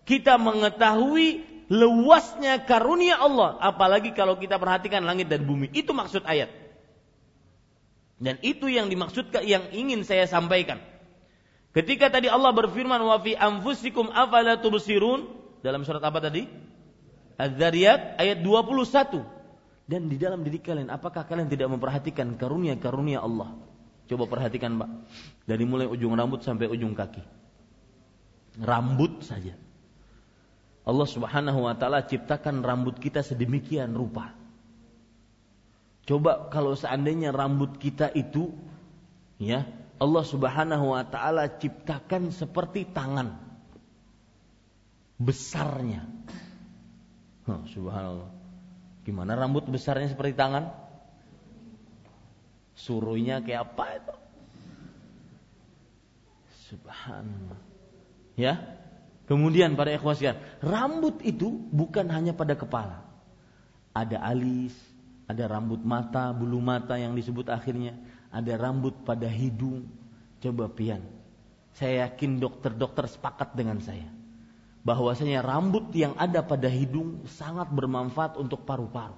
[0.07, 5.73] kita mengetahui luasnya karunia Allah, apalagi kalau kita perhatikan langit dan bumi.
[5.73, 6.53] Itu maksud ayat.
[8.21, 10.79] Dan itu yang dimaksudkan yang ingin saya sampaikan.
[11.73, 15.33] Ketika tadi Allah berfirman wa fi anfusikum afala tubsirun
[15.65, 16.45] dalam surat apa tadi?
[17.41, 19.25] Az-Zariyat ayat 21.
[19.89, 23.57] Dan di dalam diri kalian apakah kalian tidak memperhatikan karunia-karunia Allah?
[24.07, 24.91] Coba perhatikan, Pak.
[25.49, 27.25] Dari mulai ujung rambut sampai ujung kaki.
[28.61, 29.57] Rambut saja
[30.83, 34.35] Allah Subhanahu wa taala ciptakan rambut kita sedemikian rupa.
[36.03, 38.51] Coba kalau seandainya rambut kita itu
[39.38, 39.62] ya,
[40.03, 43.38] Allah Subhanahu wa taala ciptakan seperti tangan.
[45.23, 46.03] Besarnya.
[47.47, 48.31] Oh, subhanallah.
[49.07, 50.75] Gimana rambut besarnya seperti tangan?
[52.75, 54.16] Suruhnya kayak apa itu?
[56.75, 57.61] Subhanallah.
[58.35, 58.82] Ya,
[59.33, 63.01] Kemudian para ikhwasian, rambut itu bukan hanya pada kepala.
[63.97, 64.77] Ada alis,
[65.25, 67.97] ada rambut mata, bulu mata yang disebut akhirnya,
[68.29, 69.88] ada rambut pada hidung.
[70.45, 71.01] Coba pian.
[71.73, 74.05] Saya yakin dokter-dokter sepakat dengan saya
[74.85, 79.16] bahwasanya rambut yang ada pada hidung sangat bermanfaat untuk paru-paru.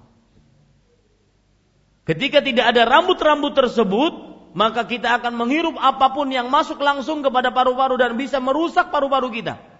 [2.07, 4.13] Ketika tidak ada rambut-rambut tersebut,
[4.55, 9.27] maka kita akan menghirup apa pun yang masuk langsung kepada paru-paru dan bisa merusak paru-paru
[9.35, 9.74] kita.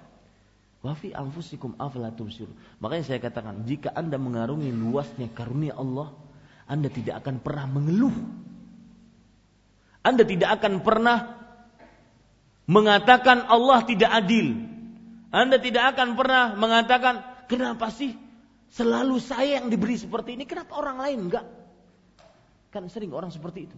[0.86, 2.46] Wafi anfusikum afala tubsir.
[2.78, 6.14] Makanya saya katakan, jika Anda mengarungi luasnya karunia Allah,
[6.70, 8.14] Anda tidak akan pernah mengeluh.
[10.06, 11.42] Anda tidak akan pernah
[12.70, 14.54] mengatakan Allah tidak adil.
[15.34, 18.14] Anda tidak akan pernah mengatakan, kenapa sih
[18.70, 21.46] selalu saya yang diberi seperti ini, kenapa orang lain enggak?
[22.70, 23.78] Kan sering orang seperti itu.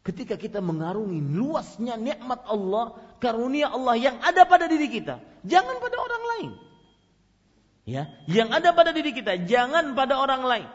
[0.00, 5.96] Ketika kita mengarungi luasnya nikmat Allah, karunia Allah yang ada pada diri kita, jangan pada
[6.00, 6.50] orang lain.
[7.88, 10.68] Ya, yang ada pada diri kita, jangan pada orang lain.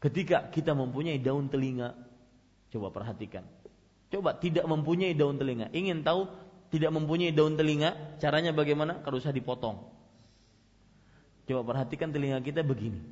[0.00, 1.92] Ketika kita mempunyai daun telinga,
[2.72, 3.44] coba perhatikan.
[4.10, 6.26] Coba tidak mempunyai daun telinga, ingin tahu
[6.72, 9.02] tidak mempunyai daun telinga, caranya bagaimana?
[9.04, 9.86] Kalau usah dipotong.
[11.46, 13.02] Coba perhatikan telinga kita begini.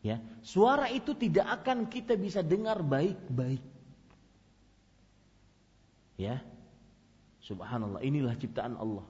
[0.00, 3.60] Ya, suara itu tidak akan kita bisa dengar baik-baik.
[6.20, 6.44] Ya.
[7.50, 9.02] Subhanallah, inilah ciptaan Allah.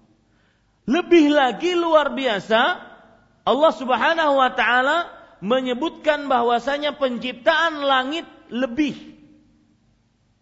[0.89, 2.61] Lebih lagi luar biasa,
[3.45, 5.13] Allah Subhanahu wa taala
[5.45, 8.97] menyebutkan bahwasanya penciptaan langit lebih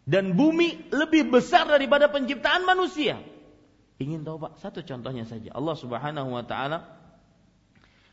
[0.07, 3.19] dan bumi lebih besar daripada penciptaan manusia.
[3.99, 4.63] Ingin tahu Pak?
[4.63, 5.51] Satu contohnya saja.
[5.51, 6.87] Allah Subhanahu wa taala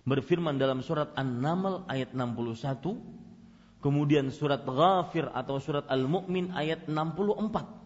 [0.01, 7.84] berfirman dalam surat An-Naml ayat 61, kemudian surat Ghafir atau surat Al-Mu'min ayat 64.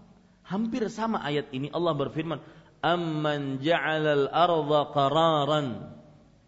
[0.50, 2.42] Hampir sama ayat ini Allah berfirman,
[2.82, 5.94] "Amman ja'alal arda qararan."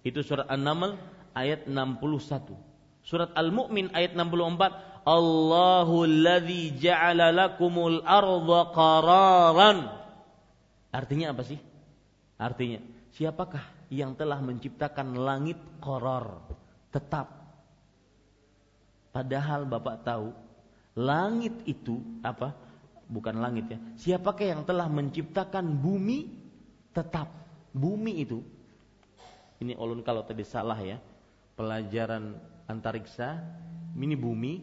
[0.02, 0.97] Itu surat An-Naml
[1.38, 2.58] ayat 61.
[3.06, 9.78] Surat Al-Mu'min ayat 64, "Allahu alladzi ja'ala lakumul arda qararan."
[10.89, 11.62] Artinya apa sih?
[12.41, 12.82] Artinya,
[13.14, 13.62] siapakah
[13.93, 16.41] yang telah menciptakan langit koror
[16.89, 17.30] tetap?
[19.14, 20.34] Padahal Bapak tahu,
[20.97, 22.70] langit itu apa?
[23.12, 23.80] Bukan langit ya.
[23.99, 26.32] Siapakah yang telah menciptakan bumi
[26.95, 27.28] tetap?
[27.72, 28.39] Bumi itu
[29.62, 30.97] ini ulun kalau tadi salah ya.
[31.51, 32.34] pelajaran
[32.66, 33.38] antariksa,
[33.93, 34.53] ini bumi,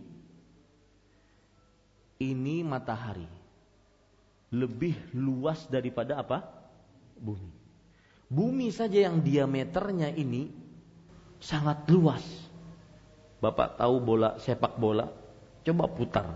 [2.18, 3.28] ini matahari.
[4.50, 6.42] Lebih luas daripada apa?
[7.22, 7.54] Bumi.
[8.26, 10.50] Bumi saja yang diameternya ini
[11.38, 12.24] sangat luas.
[13.38, 15.06] Bapak tahu bola sepak bola?
[15.62, 16.26] Coba putar.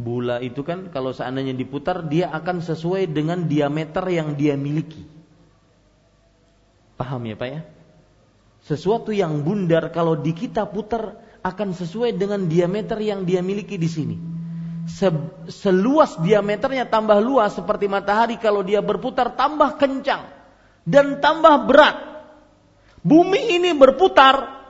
[0.00, 5.04] Bola itu kan kalau seandainya diputar dia akan sesuai dengan diameter yang dia miliki.
[6.96, 7.60] Paham ya Pak ya?
[8.64, 13.88] Sesuatu yang bundar kalau di kita putar akan sesuai dengan diameter yang dia miliki di
[13.88, 14.16] sini.
[15.46, 20.26] seluas diameternya tambah luas seperti matahari kalau dia berputar tambah kencang
[20.82, 21.96] dan tambah berat.
[23.04, 24.60] Bumi ini berputar.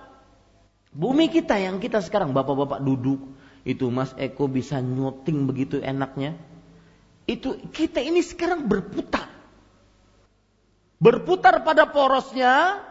[0.93, 6.37] Bumi kita yang kita sekarang bapak-bapak duduk itu Mas Eko bisa nyoting begitu enaknya.
[7.29, 9.29] Itu kita ini sekarang berputar.
[11.01, 12.85] Berputar pada porosnya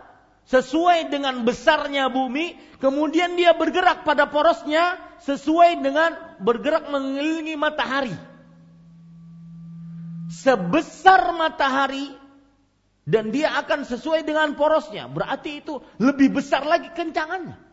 [0.50, 8.16] sesuai dengan besarnya bumi, kemudian dia bergerak pada porosnya sesuai dengan bergerak mengelilingi matahari.
[10.30, 12.14] Sebesar matahari
[13.06, 17.69] dan dia akan sesuai dengan porosnya, berarti itu lebih besar lagi kencangannya.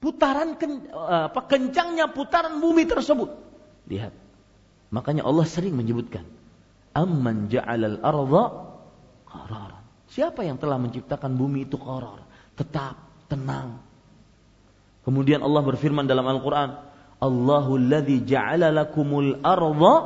[0.00, 3.28] Putaran ken, apa kencangnya putaran bumi tersebut.
[3.84, 4.16] Lihat.
[4.90, 6.24] Makanya Allah sering menyebutkan,
[6.96, 8.44] "Amman ja'alal arda
[9.28, 12.26] qararan." Siapa yang telah menciptakan bumi itu korar,
[12.58, 12.98] tetap,
[13.30, 13.78] tenang.
[15.06, 16.74] Kemudian Allah berfirman dalam Al-Quran,
[17.22, 19.96] Allahu alladhi ja'ala lakumul arda.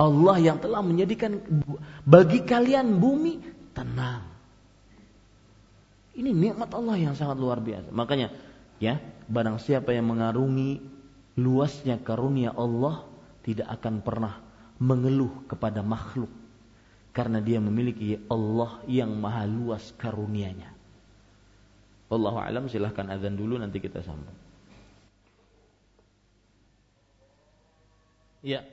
[0.00, 1.38] Allah yang telah menjadikan
[2.08, 3.44] bagi kalian bumi
[3.76, 4.31] tenang.
[6.12, 7.88] Ini nikmat Allah yang sangat luar biasa.
[7.88, 8.28] Makanya
[8.76, 10.82] ya, barang siapa yang mengarungi
[11.40, 13.08] luasnya karunia Allah
[13.40, 14.34] tidak akan pernah
[14.76, 16.28] mengeluh kepada makhluk
[17.16, 20.72] karena dia memiliki Allah yang maha luas karunia-Nya.
[22.12, 24.36] Wallahu alam silahkan azan dulu nanti kita sambung.
[28.44, 28.66] Ya.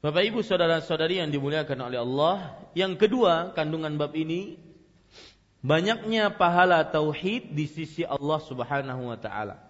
[0.00, 4.56] Bapak Ibu saudara-saudari yang dimuliakan oleh Allah, yang kedua kandungan bab ini
[5.60, 9.60] banyaknya pahala tauhid di sisi Allah Subhanahu wa taala.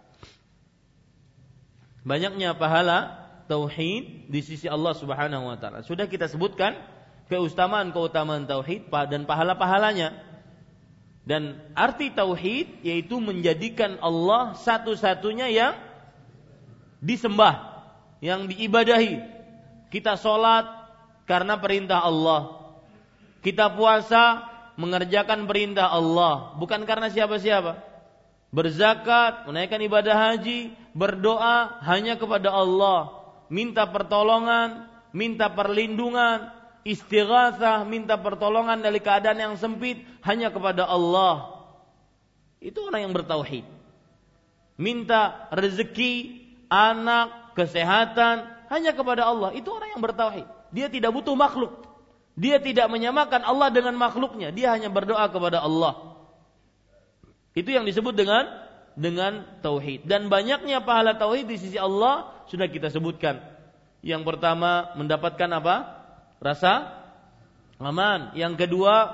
[2.00, 5.82] Banyaknya pahala tauhid di sisi Allah Subhanahu wa taala.
[5.82, 6.78] Sudah kita sebutkan
[7.30, 10.26] keutamaan-keutamaan tauhid dan pahala-pahalanya.
[11.20, 15.78] Dan arti tauhid yaitu menjadikan Allah satu-satunya yang
[16.98, 17.84] disembah,
[18.24, 19.20] yang diibadahi.
[19.94, 20.66] Kita sholat
[21.30, 22.74] karena perintah Allah.
[23.46, 24.49] Kita puasa
[24.80, 27.76] mengerjakan perintah Allah, bukan karena siapa-siapa.
[28.50, 33.12] Berzakat, menaikkan ibadah haji, berdoa hanya kepada Allah,
[33.52, 36.48] minta pertolongan, minta perlindungan,
[36.82, 41.60] istighatsah, minta pertolongan dari keadaan yang sempit hanya kepada Allah.
[42.58, 43.68] Itu orang yang bertauhid.
[44.80, 46.40] Minta rezeki,
[46.72, 49.52] anak, kesehatan hanya kepada Allah.
[49.52, 50.48] Itu orang yang bertauhid.
[50.72, 51.89] Dia tidak butuh makhluk.
[52.38, 54.54] Dia tidak menyamakan Allah dengan makhluknya.
[54.54, 56.18] Dia hanya berdoa kepada Allah.
[57.54, 58.46] Itu yang disebut dengan
[58.94, 60.06] dengan tauhid.
[60.06, 63.42] Dan banyaknya pahala tauhid di sisi Allah sudah kita sebutkan.
[64.00, 66.00] Yang pertama mendapatkan apa?
[66.40, 67.04] rasa
[67.76, 68.32] aman.
[68.34, 69.12] Yang kedua,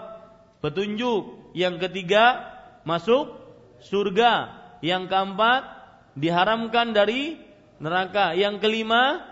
[0.62, 1.53] petunjuk.
[1.53, 2.55] Yang ketiga,
[2.87, 3.35] masuk
[3.83, 4.62] surga.
[4.81, 5.62] Yang keempat,
[6.14, 7.37] diharamkan dari
[7.83, 8.33] neraka.
[8.39, 9.27] Yang kelima,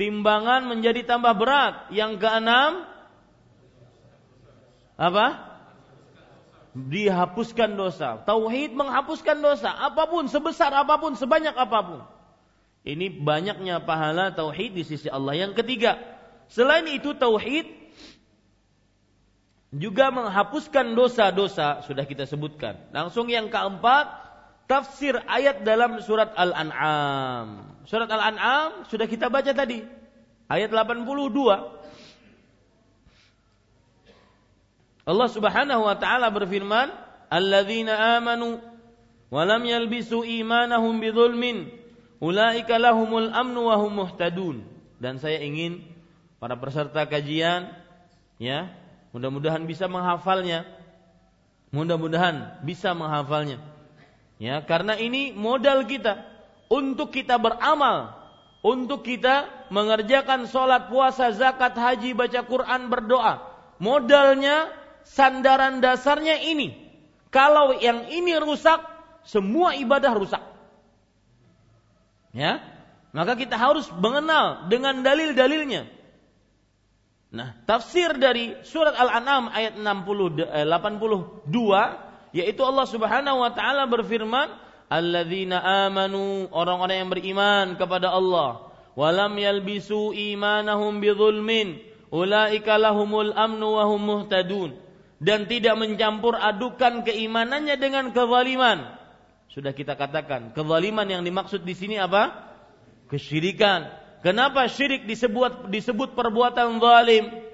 [0.00, 1.90] timbangan menjadi tambah berat.
[1.94, 2.86] Yang keenam,
[4.98, 5.26] apa?
[6.74, 8.22] Dihapuskan dosa.
[8.26, 9.70] Tauhid menghapuskan dosa.
[9.70, 12.00] Apa pun, sebesar apa pun, sebanyak apa pun.
[12.84, 15.38] Ini banyaknya pahala tauhid di sisi Allah.
[15.38, 16.14] Yang ketiga,
[16.52, 17.66] Selain itu tauhid
[19.74, 22.78] juga menghapuskan dosa-dosa sudah kita sebutkan.
[22.94, 24.23] Langsung yang keempat,
[24.64, 27.78] tafsir ayat dalam surat Al-An'am.
[27.84, 29.84] Surat Al-An'am sudah kita baca tadi.
[30.48, 31.84] Ayat 82.
[35.04, 36.88] Allah Subhanahu wa taala berfirman,
[37.28, 38.60] "Alladzina amanu
[39.28, 41.68] wa lam yalbisu imanahum bidzulmin,
[42.24, 44.64] ulaika lahumul amnu wa hum muhtadun."
[44.96, 45.84] Dan saya ingin
[46.40, 47.72] para peserta kajian
[48.36, 48.68] ya
[49.16, 50.68] mudah-mudahan bisa menghafalnya
[51.72, 53.56] mudah-mudahan bisa menghafalnya
[54.38, 56.24] ya karena ini modal kita
[56.70, 58.14] untuk kita beramal
[58.64, 63.44] untuk kita mengerjakan sholat puasa zakat haji baca Quran berdoa.
[63.76, 64.72] Modalnya
[65.04, 66.72] sandaran dasarnya ini.
[67.28, 68.80] Kalau yang ini rusak
[69.28, 70.40] semua ibadah rusak.
[72.32, 72.74] Ya
[73.14, 75.86] maka kita harus mengenal dengan dalil-dalilnya.
[77.30, 81.90] Nah, tafsir dari surat Al-An'am ayat 60 82 eh,
[82.34, 84.50] yaitu Allah Subhanahu wa taala berfirman,
[84.90, 91.78] "Alladzina amanu orang-orang yang beriman kepada Allah, walam yalbisu imanahum bidzulmin,
[92.10, 94.74] ulaika lahumul amnu wa hum muhtadun."
[95.22, 98.98] Dan tidak mencampur adukan keimanannya dengan kezaliman.
[99.48, 102.52] Sudah kita katakan, kezaliman yang dimaksud di sini apa?
[103.08, 107.44] Kesyirikan Kenapa syirik disebut disebut perbuatan zalim?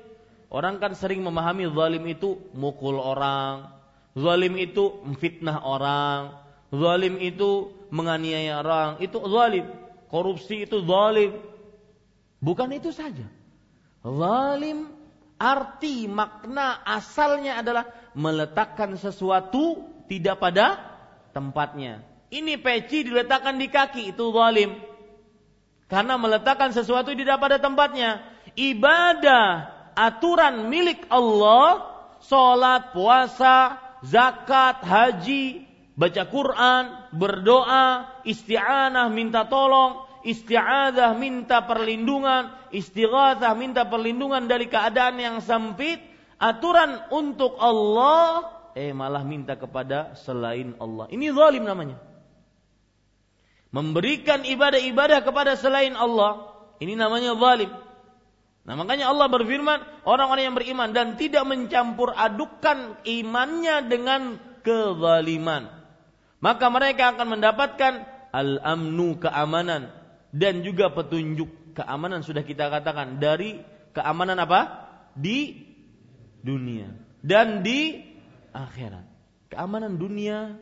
[0.55, 3.80] Orang kan sering memahami zalim itu mukul orang,
[4.15, 6.35] zalim itu memfitnah orang,
[6.71, 9.67] zalim itu menganiaya orang, itu zalim.
[10.11, 11.39] Korupsi itu zalim.
[12.43, 13.27] Bukan itu saja.
[14.03, 14.91] Zalim
[15.41, 17.87] arti makna asalnya adalah
[18.17, 20.81] meletakkan sesuatu tidak pada
[21.31, 22.03] tempatnya.
[22.31, 24.79] Ini peci diletakkan di kaki itu zalim.
[25.91, 28.23] Karena meletakkan sesuatu tidak pada tempatnya.
[28.55, 29.67] Ibadah,
[29.99, 31.83] aturan milik Allah,
[32.23, 35.65] sholat, puasa, zakat, haji,
[35.97, 45.37] baca Quran, berdoa, isti'anah, minta tolong, isti'adah, minta perlindungan, istighatsah, minta perlindungan dari keadaan yang
[45.41, 46.01] sempit,
[46.41, 51.11] aturan untuk Allah, eh malah minta kepada selain Allah.
[51.11, 51.99] Ini zalim namanya
[53.71, 57.71] memberikan ibadah-ibadah kepada selain Allah, ini namanya zalim.
[58.61, 65.73] Nah makanya Allah berfirman, orang-orang yang beriman dan tidak mencampur adukan imannya dengan kezaliman.
[66.41, 67.93] Maka mereka akan mendapatkan
[68.33, 69.93] al-amnu keamanan
[70.33, 73.61] dan juga petunjuk keamanan sudah kita katakan dari
[73.97, 74.89] keamanan apa?
[75.17, 75.57] Di
[76.41, 78.01] dunia dan di
[78.53, 79.07] akhirat.
[79.51, 80.55] Keamanan dunia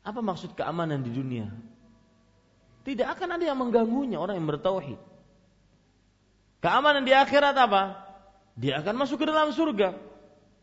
[0.00, 1.46] apa maksud keamanan di dunia?
[2.80, 5.00] Tidak akan ada yang mengganggunya orang yang bertauhid.
[6.60, 7.96] Keamanan di akhirat apa?
[8.56, 9.96] Dia akan masuk ke dalam surga.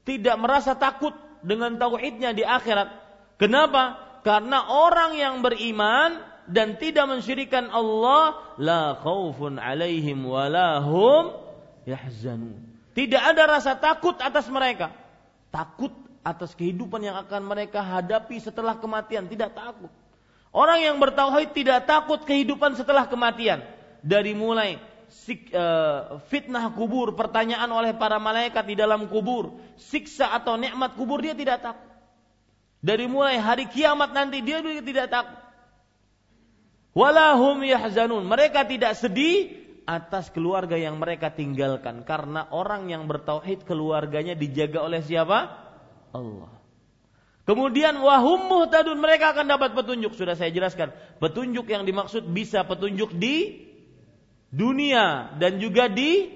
[0.06, 2.94] Tidak merasa takut dengan tauhidnya di akhirat.
[3.42, 3.98] Kenapa?
[4.22, 11.34] Karena orang yang beriman dan tidak mensyirikan Allah la khaufun alaihim walahum
[11.90, 12.62] yahzanun.
[12.94, 14.94] Tidak ada rasa takut atas mereka.
[15.50, 19.90] Takut atas kehidupan yang akan mereka hadapi setelah kematian, tidak takut.
[20.54, 23.62] Orang yang bertauhid tidak takut kehidupan setelah kematian.
[24.02, 24.82] Dari mulai
[26.28, 31.64] fitnah kubur, pertanyaan oleh para malaikat di dalam kubur, siksa atau nikmat kubur dia tidak
[31.64, 31.92] takut.
[32.78, 35.40] Dari mulai hari kiamat nanti dia juga tidak takut.
[36.98, 38.26] Walahum yahzanun.
[38.26, 39.54] Mereka tidak sedih
[39.86, 45.68] atas keluarga yang mereka tinggalkan karena orang yang bertauhid keluarganya dijaga oleh siapa?
[46.12, 46.52] Allah.
[47.48, 50.92] Kemudian wahum muhtadun mereka akan dapat petunjuk sudah saya jelaskan.
[51.24, 53.67] Petunjuk yang dimaksud bisa petunjuk di
[54.52, 56.32] dunia dan juga di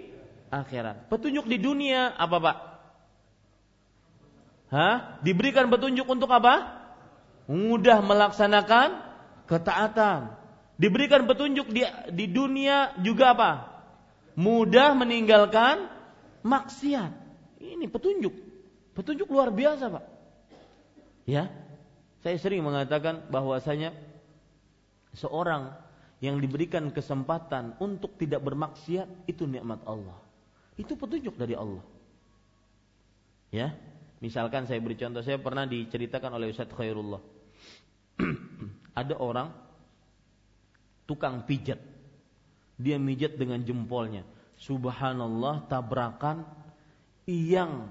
[0.52, 1.08] akhirat.
[1.08, 2.58] Petunjuk di dunia apa Pak?
[4.72, 4.96] Hah?
[5.24, 6.80] Diberikan petunjuk untuk apa?
[7.52, 9.04] Mudah melaksanakan
[9.48, 10.40] ketaatan.
[10.80, 11.84] Diberikan petunjuk di,
[12.16, 13.52] di dunia juga apa?
[14.40, 15.92] Mudah meninggalkan
[16.42, 17.12] maksiat.
[17.60, 18.34] Ini petunjuk.
[18.96, 20.06] Petunjuk luar biasa, Pak.
[21.28, 21.52] Ya,
[22.26, 23.94] saya sering mengatakan bahwasanya
[25.14, 25.76] seorang
[26.22, 30.16] yang diberikan kesempatan untuk tidak bermaksiat itu nikmat Allah.
[30.78, 31.82] Itu petunjuk dari Allah.
[33.50, 33.74] Ya,
[34.22, 37.20] misalkan saya beri contoh, saya pernah diceritakan oleh Ustaz Khairullah.
[39.02, 39.50] Ada orang
[41.10, 41.82] tukang pijat.
[42.78, 44.22] Dia mijat dengan jempolnya.
[44.62, 46.46] Subhanallah tabrakan
[47.26, 47.90] yang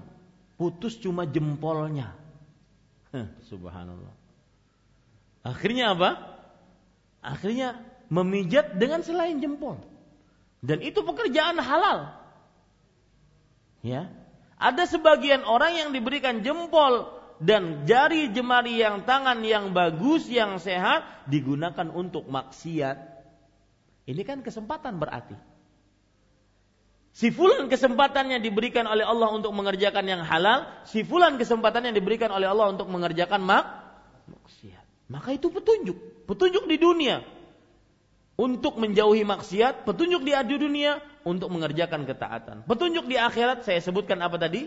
[0.55, 2.15] putus cuma jempolnya.
[3.51, 4.15] Subhanallah.
[5.43, 6.39] Akhirnya apa?
[7.19, 9.79] Akhirnya memijat dengan selain jempol.
[10.59, 12.11] Dan itu pekerjaan halal.
[13.81, 14.11] Ya.
[14.61, 17.09] Ada sebagian orang yang diberikan jempol
[17.41, 22.99] dan jari jemari yang tangan yang bagus yang sehat digunakan untuk maksiat.
[24.05, 25.33] Ini kan kesempatan berarti.
[27.11, 32.45] Si fulan kesempatannya diberikan oleh Allah untuk mengerjakan yang halal, si fulan kesempatannya diberikan oleh
[32.45, 33.65] Allah untuk mengerjakan mak
[34.29, 34.85] maksiat.
[35.09, 35.97] Maka itu petunjuk,
[36.29, 37.40] petunjuk di dunia
[38.41, 42.65] untuk menjauhi maksiat, petunjuk di dunia untuk mengerjakan ketaatan.
[42.65, 44.65] Petunjuk di akhirat saya sebutkan apa tadi?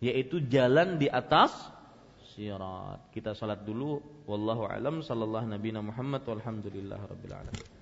[0.00, 1.52] Yaitu jalan di atas
[2.32, 3.12] sirat.
[3.12, 4.00] Kita salat dulu.
[4.24, 7.79] Wallahu alam sallallahu nabi Muhammad walhamdulillah rabbil alamin.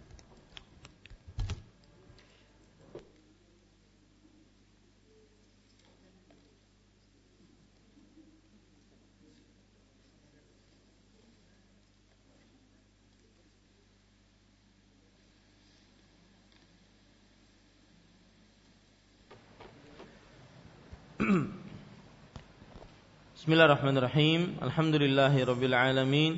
[23.48, 24.60] Bismillahirrahmanirrahim.
[24.60, 26.36] Alhamdulillahi rabbil alamin.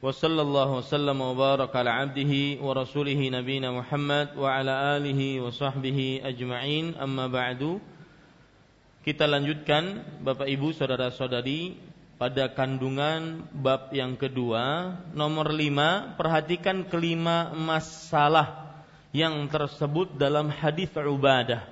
[0.00, 5.52] Wa sallallahu wasallam wa baraka ala abdihi wa rasulihi nabina Muhammad wa ala alihi wa
[5.52, 6.96] sahbihi ajma'in.
[6.96, 7.84] Amma ba'du.
[9.04, 11.76] Kita lanjutkan Bapak Ibu saudara-saudari
[12.16, 18.80] pada kandungan bab yang kedua nomor lima perhatikan kelima masalah
[19.12, 21.71] yang tersebut dalam hadis Ubadah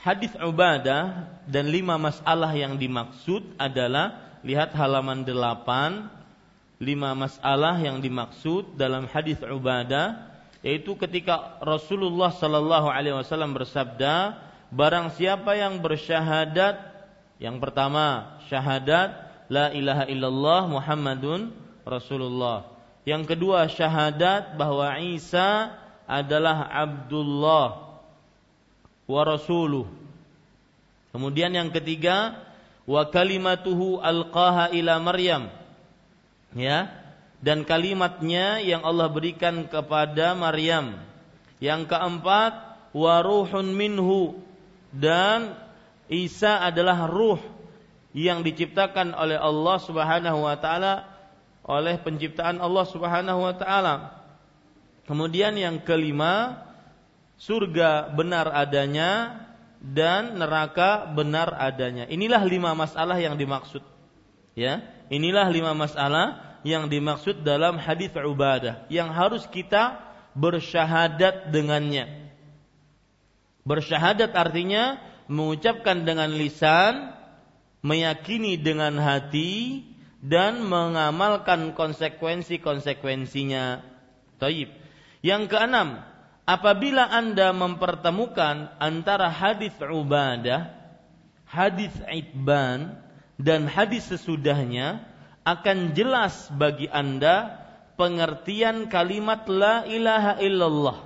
[0.00, 8.80] hadis Ubadah dan lima masalah yang dimaksud adalah lihat halaman 8 lima masalah yang dimaksud
[8.80, 10.32] dalam hadis Ubadah
[10.64, 14.40] yaitu ketika Rasulullah Sallallahu Alaihi Wasallam bersabda
[14.72, 16.80] barang siapa yang bersyahadat
[17.36, 21.52] yang pertama syahadat la ilaha illallah Muhammadun
[21.84, 22.70] Rasulullah.
[23.08, 25.74] Yang kedua syahadat bahwa Isa
[26.04, 27.89] adalah Abdullah
[29.10, 29.90] wa rasuluh.
[31.10, 32.38] Kemudian yang ketiga
[32.86, 35.50] wa kalimatuhu alqaha ila Maryam.
[36.54, 36.94] Ya.
[37.40, 40.94] Dan kalimatnya yang Allah berikan kepada Maryam.
[41.58, 42.52] Yang keempat
[42.94, 44.38] wa ruhun minhu
[44.94, 45.58] dan
[46.10, 47.38] Isa adalah ruh
[48.10, 51.06] yang diciptakan oleh Allah Subhanahu wa taala
[51.62, 53.94] oleh penciptaan Allah Subhanahu wa taala.
[55.06, 56.58] Kemudian yang kelima
[57.40, 59.40] surga benar adanya
[59.80, 62.04] dan neraka benar adanya.
[62.04, 63.80] Inilah lima masalah yang dimaksud.
[64.52, 69.96] Ya, inilah lima masalah yang dimaksud dalam hadis Ubadah yang harus kita
[70.36, 72.28] bersyahadat dengannya.
[73.64, 77.16] Bersyahadat artinya mengucapkan dengan lisan,
[77.80, 79.88] meyakini dengan hati
[80.20, 83.80] dan mengamalkan konsekuensi-konsekuensinya.
[84.36, 84.68] Taib.
[85.20, 86.09] Yang keenam,
[86.48, 90.72] apabila Anda mempertemukan antara hadis Ubadah,
[91.48, 92.96] hadis Itban
[93.40, 95.02] dan hadis sesudahnya
[95.42, 97.58] akan jelas bagi Anda
[97.96, 100.98] pengertian kalimat la ilaha illallah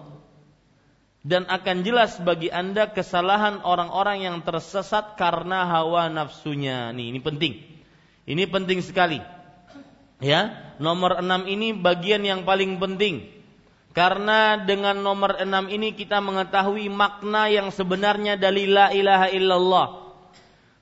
[1.24, 6.93] dan akan jelas bagi Anda kesalahan orang-orang yang tersesat karena hawa nafsunya.
[6.93, 7.64] Nih, ini penting.
[8.28, 9.24] Ini penting sekali.
[10.20, 13.34] Ya, nomor enam ini bagian yang paling penting
[13.95, 19.88] karena dengan nomor enam ini kita mengetahui makna yang sebenarnya dari la ilaha illallah.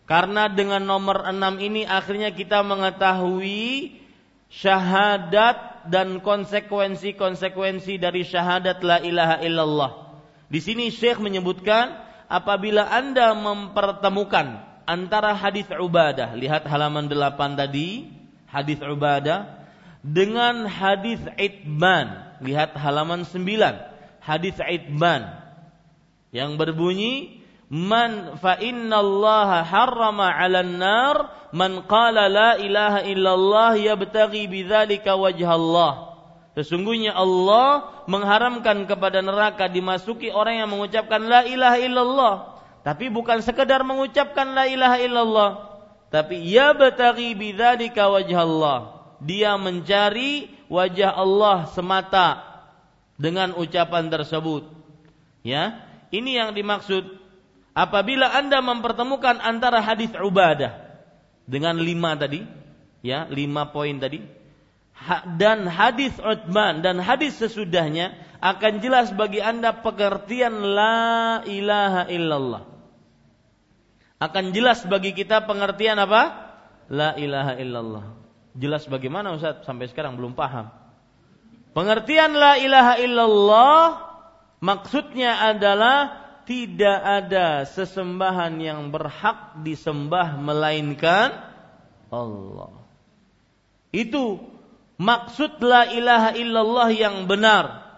[0.08, 4.00] Karena dengan nomor enam ini akhirnya kita mengetahui
[4.48, 9.92] syahadat dan konsekuensi-konsekuensi dari syahadat la ilaha illallah.
[10.48, 11.92] Di sini Syekh menyebutkan
[12.32, 14.56] apabila Anda mempertemukan
[14.88, 18.08] antara hadis Ubadah, lihat halaman 8 tadi,
[18.48, 19.68] hadis Ubadah
[20.00, 23.42] dengan hadis Itban lihat halaman 9
[24.22, 25.26] hadis Itban
[26.34, 31.16] yang berbunyi man fa innallaha harrama 'alan nar
[31.56, 36.12] man qala la ilaha illallah yabtaghi bidzalika wajhallah.
[36.52, 42.34] Sesungguhnya Allah mengharamkan kepada neraka dimasuki orang yang mengucapkan la ilaha illallah.
[42.84, 45.72] Tapi bukan sekedar mengucapkan la ilaha illallah
[46.12, 49.00] tapi yabtaghi bidzalika wajhallah.
[49.24, 52.40] Dia mencari wajah Allah semata
[53.20, 54.72] dengan ucapan tersebut.
[55.44, 57.04] Ya, ini yang dimaksud
[57.76, 60.80] apabila Anda mempertemukan antara hadis Ubadah
[61.44, 62.48] dengan lima tadi,
[63.04, 64.24] ya, lima poin tadi,
[65.36, 72.62] dan hadis Uthman dan hadis sesudahnya akan jelas bagi Anda pengertian la ilaha illallah.
[74.22, 76.54] Akan jelas bagi kita pengertian apa?
[76.86, 78.21] La ilaha illallah.
[78.52, 79.64] Jelas bagaimana Ustaz?
[79.64, 80.68] Sampai sekarang belum paham.
[81.72, 83.80] Pengertian la ilaha illallah
[84.60, 91.32] maksudnya adalah tidak ada sesembahan yang berhak disembah melainkan
[92.12, 92.76] Allah.
[93.88, 94.52] Itu
[95.00, 97.88] maksud la ilaha illallah yang benar.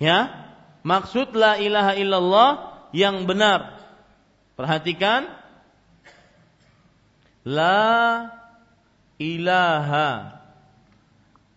[0.00, 0.48] Ya,
[0.80, 2.50] maksud la ilaha illallah
[2.96, 3.76] yang benar.
[4.56, 5.28] Perhatikan
[7.44, 8.39] la
[9.20, 10.40] ilaha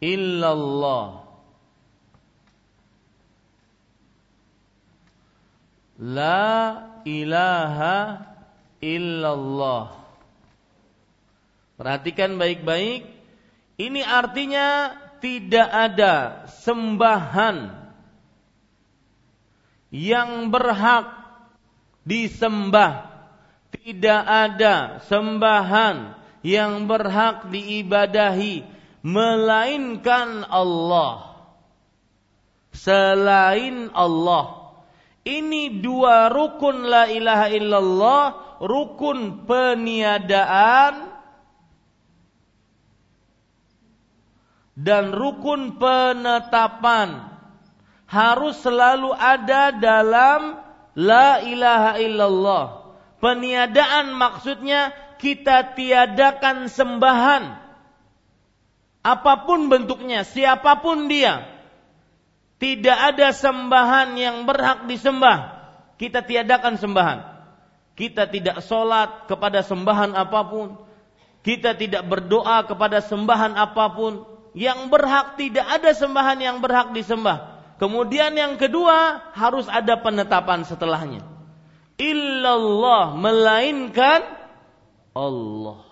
[0.03, 1.24] illallah.
[6.03, 6.51] La
[7.07, 8.28] ilaha
[8.84, 9.95] illallah.
[11.80, 13.07] Perhatikan baik-baik.
[13.80, 14.93] Ini artinya
[15.24, 17.72] tidak ada sembahan
[19.89, 21.07] yang berhak
[22.03, 23.09] disembah.
[23.74, 28.67] Tidak ada sembahan yang berhak diibadahi
[29.01, 31.39] melainkan Allah.
[32.75, 34.75] Selain Allah.
[35.23, 38.23] Ini dua rukun la ilaha illallah
[38.59, 41.15] rukun peniadaan
[44.75, 47.29] dan rukun penetapan
[48.09, 50.59] harus selalu ada dalam
[50.97, 52.65] la ilaha illallah.
[53.23, 54.91] Peniadaan maksudnya
[55.24, 57.63] kita tiadakan sembahan
[59.03, 61.43] apa pun bentuknya, siapa pun dia.
[62.59, 65.63] Tidak ada sembahan yang berhak disembah.
[65.99, 67.19] Kita tiadakan sembahan.
[67.99, 70.80] Kita tidak sholat kepada sembahan apa pun.
[71.43, 74.24] Kita tidak berdoa kepada sembahan apa pun.
[74.55, 77.59] Yang berhak tidak ada sembahan yang berhak disembah.
[77.84, 81.28] Kemudian yang kedua harus ada penetapan setelahnya.
[81.99, 84.42] Illallah melainkan
[85.14, 85.86] Allah.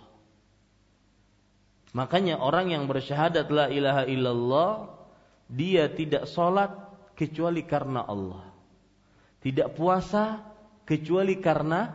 [1.91, 4.71] Makanya orang yang bersyahadat la ilaha illallah
[5.51, 6.71] dia tidak sholat
[7.19, 8.47] kecuali karena Allah.
[9.43, 10.39] Tidak puasa
[10.87, 11.91] kecuali karena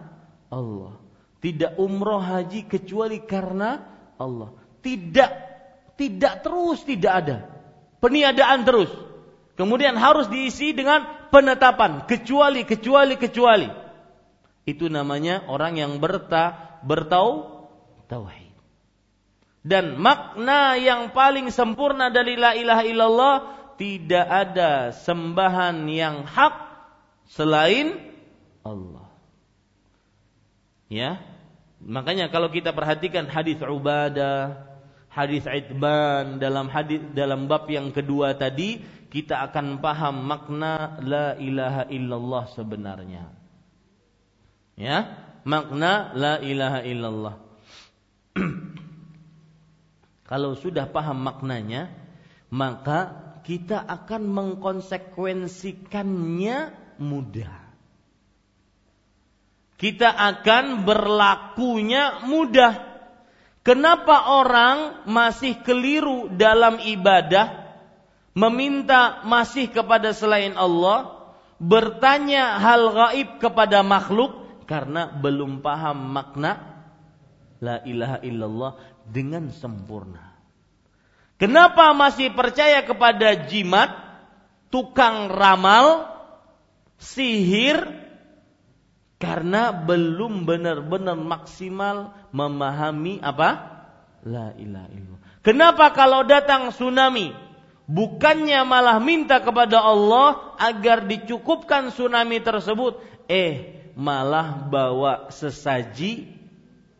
[0.53, 1.01] Allah.
[1.41, 3.81] Tidak umroh haji kecuali karena
[4.21, 4.53] Allah.
[4.85, 5.31] Tidak,
[5.97, 7.37] tidak terus tidak ada.
[8.03, 8.93] Peniadaan terus.
[9.57, 13.69] Kemudian harus diisi dengan penetapan kecuali kecuali kecuali.
[14.69, 17.67] Itu namanya orang yang berta bertau
[18.07, 18.55] tauhid.
[19.67, 23.37] Dan makna yang paling sempurna dari la ilaha illallah
[23.75, 26.55] tidak ada sembahan yang hak
[27.35, 27.99] selain
[28.63, 29.11] Allah.
[30.87, 31.19] Ya.
[31.83, 34.65] Makanya kalau kita perhatikan hadis Ubadah,
[35.11, 38.81] hadis Itban dalam hadis dalam bab yang kedua tadi
[39.11, 43.33] kita akan paham makna la ilaha illallah sebenarnya.
[44.77, 47.39] Ya, makna la ilaha illallah.
[50.29, 51.87] Kalau sudah paham maknanya,
[52.51, 53.15] maka
[53.47, 57.55] kita akan mengkonsekuensikannya mudah.
[59.79, 62.99] Kita akan berlakunya mudah.
[63.63, 67.67] Kenapa orang masih keliru dalam ibadah?
[68.37, 76.77] meminta masih kepada selain Allah, bertanya hal gaib kepada makhluk karena belum paham makna
[77.63, 78.73] la ilaha illallah
[79.07, 80.37] dengan sempurna.
[81.37, 83.93] Kenapa masih percaya kepada jimat,
[84.73, 86.09] tukang ramal,
[86.97, 88.05] sihir?
[89.17, 93.49] Karena belum benar-benar maksimal memahami apa?
[94.25, 95.23] La ilaha illallah.
[95.41, 97.33] Kenapa kalau datang tsunami,
[97.87, 102.99] bukannya malah minta kepada Allah agar dicukupkan tsunami tersebut,
[103.29, 106.29] eh malah bawa sesaji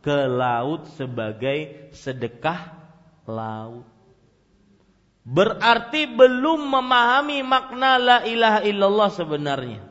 [0.01, 2.73] ke laut sebagai sedekah
[3.29, 3.85] laut.
[5.27, 9.83] Berarti belum memahami makna la ilaha illallah sebenarnya.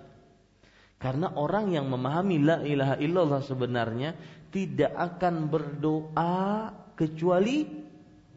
[0.95, 4.16] Karena orang yang memahami la ilaha illallah sebenarnya
[4.49, 7.68] tidak akan berdoa kecuali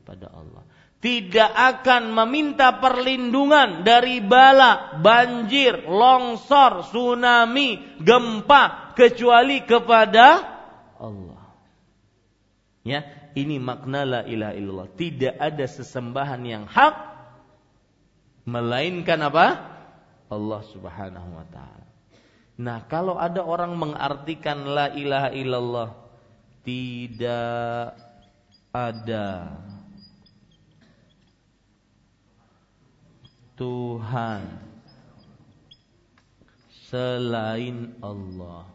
[0.02, 0.66] pada Allah
[0.98, 10.26] tidak akan meminta perlindungan dari bala, banjir, longsor, tsunami, gempa kecuali kepada
[10.98, 11.54] Allah.
[12.82, 13.06] Ya,
[13.38, 14.90] ini makna la ilaha illallah.
[14.98, 16.94] Tidak ada sesembahan yang hak
[18.48, 19.46] melainkan apa?
[20.26, 21.86] Allah Subhanahu wa taala.
[22.58, 25.88] Nah, kalau ada orang mengartikan la ilaha illallah
[26.66, 27.94] tidak
[28.74, 29.26] ada
[33.58, 34.42] Tuhan
[36.86, 38.70] selain Allah.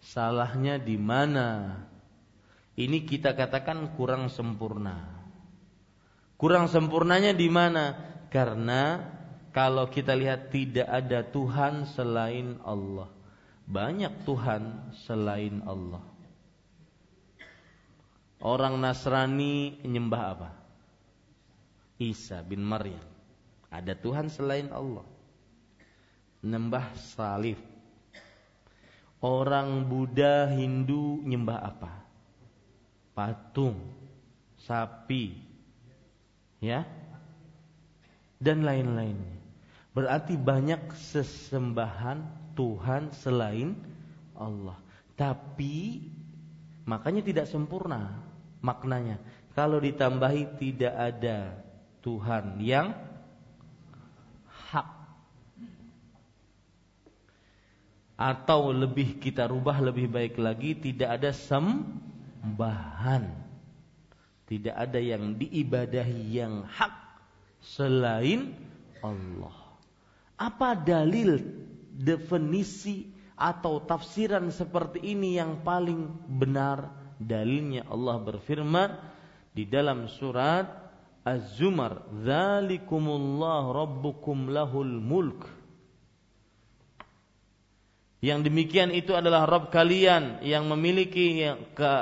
[0.00, 1.76] Salahnya di mana?
[2.74, 5.12] Ini kita katakan kurang sempurna.
[6.40, 7.94] Kurang sempurnanya di mana?
[8.32, 8.98] Karena
[9.52, 13.12] kalau kita lihat tidak ada Tuhan selain Allah.
[13.68, 16.13] Banyak Tuhan selain Allah.
[18.44, 20.50] Orang Nasrani menyembah apa?
[21.96, 23.00] Isa bin Maryam.
[23.72, 25.08] Ada Tuhan selain Allah.
[26.44, 27.56] Menyembah salib.
[29.24, 32.04] Orang Buddha Hindu nyembah apa?
[33.16, 33.80] Patung,
[34.60, 35.40] sapi,
[36.60, 36.84] ya,
[38.36, 39.40] dan lain-lainnya.
[39.96, 43.72] Berarti banyak sesembahan Tuhan selain
[44.36, 44.76] Allah.
[45.16, 46.04] Tapi
[46.84, 48.23] makanya tidak sempurna
[48.64, 49.20] maknanya.
[49.52, 51.60] Kalau ditambahi tidak ada
[52.00, 52.96] Tuhan yang
[54.72, 54.88] hak.
[58.16, 63.28] Atau lebih kita rubah lebih baik lagi tidak ada sembahan.
[64.48, 66.94] Tidak ada yang diibadahi yang hak
[67.60, 68.52] selain
[69.04, 69.56] Allah.
[70.36, 71.40] Apa dalil
[71.94, 77.03] definisi atau tafsiran seperti ini yang paling benar?
[77.18, 78.90] Dalilnya Allah berfirman
[79.54, 80.66] di dalam surat
[81.24, 85.46] Az-Zumar, "Dzalikumullah rabbukum lahul mulk."
[88.24, 91.92] Yang demikian itu adalah Rabb kalian yang memiliki yang, ke,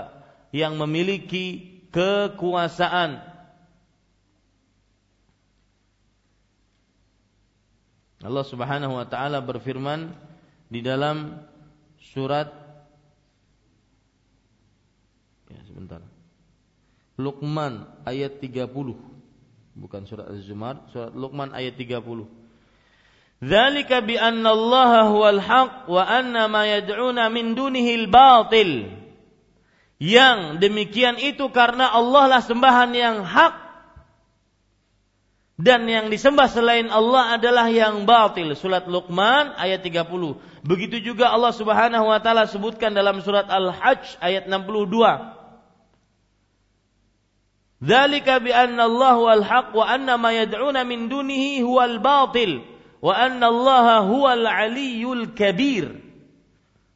[0.55, 3.19] yang memiliki kekuasaan.
[8.23, 10.15] Allah Subhanahu wa taala berfirman
[10.71, 11.43] di dalam
[12.15, 12.55] surat
[15.51, 16.07] ya sebentar.
[17.19, 18.71] Luqman ayat 30.
[19.75, 22.31] Bukan surat Az-Zumar, surat Luqman ayat 30.
[23.43, 28.95] Dzalika bi anna Allah huwal haq wa anna ma yad'una min dunihi batil.
[29.99, 33.55] Yang demikian itu karena Allah lah sembahan yang hak
[35.63, 38.55] dan yang disembah selain Allah adalah yang batil.
[38.59, 40.07] Surat Luqman ayat 30.
[40.63, 45.42] Begitu juga Allah Subhanahu wa taala sebutkan dalam surat Al-Hajj ayat 62.
[47.83, 52.63] Dzalika bi anna Allah huwal haq wa anna ma yad'una min dunihi huwal batil
[53.03, 55.91] wa anna Allah huwal aliyul kabir.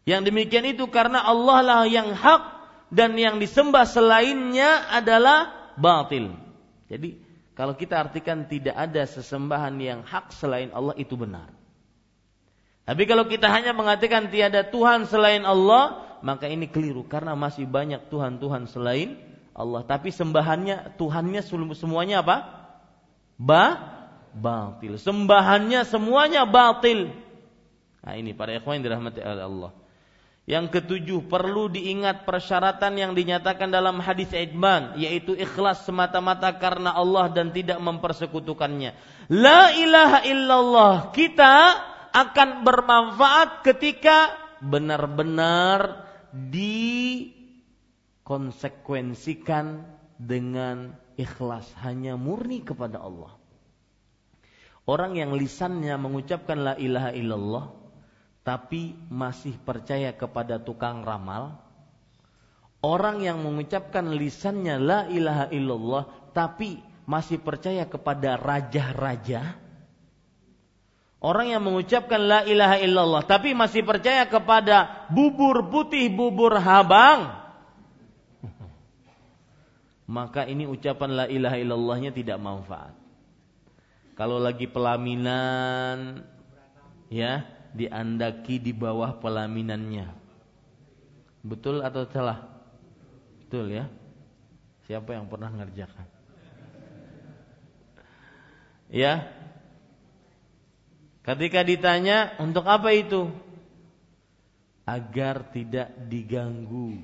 [0.07, 2.43] Yang demikian itu karena Allah lah yang hak
[2.95, 6.39] dan yang disembah selainnya adalah batil.
[6.87, 7.19] Jadi
[7.59, 11.51] kalau kita artikan tidak ada sesembahan yang hak selain Allah itu benar.
[12.87, 18.07] Tapi kalau kita hanya mengatakan tiada Tuhan selain Allah, maka ini keliru karena masih banyak
[18.07, 19.26] Tuhan-Tuhan selain
[19.57, 19.83] Allah.
[19.89, 21.41] Tapi sembahannya Tuhannya
[21.73, 22.37] semuanya apa?
[23.41, 23.65] Ba
[24.37, 25.01] batil.
[25.01, 27.09] Sembahannya semuanya batil.
[28.05, 29.73] Nah ini para ikhwan yang dirahmati Allah.
[30.47, 37.27] Yang ketujuh, perlu diingat persyaratan yang dinyatakan dalam hadis Idman, yaitu ikhlas semata-mata karena Allah
[37.35, 38.95] dan tidak mempersekutukannya.
[39.27, 41.55] La ilaha illallah, kita
[42.15, 46.07] akan bermanfaat ketika benar-benar
[48.27, 49.87] dikonsekuensikan
[50.19, 53.31] dengan ikhlas, hanya murni kepada Allah.
[54.83, 57.71] Orang yang lisannya mengucapkan la ilaha illallah
[58.43, 61.55] tapi masih percaya kepada tukang ramal.
[62.83, 69.55] Orang yang mengucapkan lisannya la ilaha illallah tapi masih percaya kepada raja-raja.
[71.23, 77.46] Orang yang mengucapkan la ilaha illallah tapi masih percaya kepada bubur putih, bubur habang.
[80.07, 82.95] Maka ini ucapan la ilaha illallahnya tidak manfaat.
[84.15, 86.23] Kalau lagi pelaminan
[87.11, 87.43] ya,
[87.75, 90.09] diandaki di bawah pelaminannya.
[91.43, 92.47] Betul atau salah?
[93.45, 93.91] Betul ya.
[94.87, 96.07] Siapa yang pernah ngerjakan?
[98.91, 99.27] Ya.
[101.27, 103.27] Ketika ditanya, untuk apa itu?
[104.87, 107.03] Agar tidak diganggu.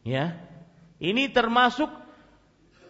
[0.00, 0.53] Ya.
[1.04, 1.92] Ini termasuk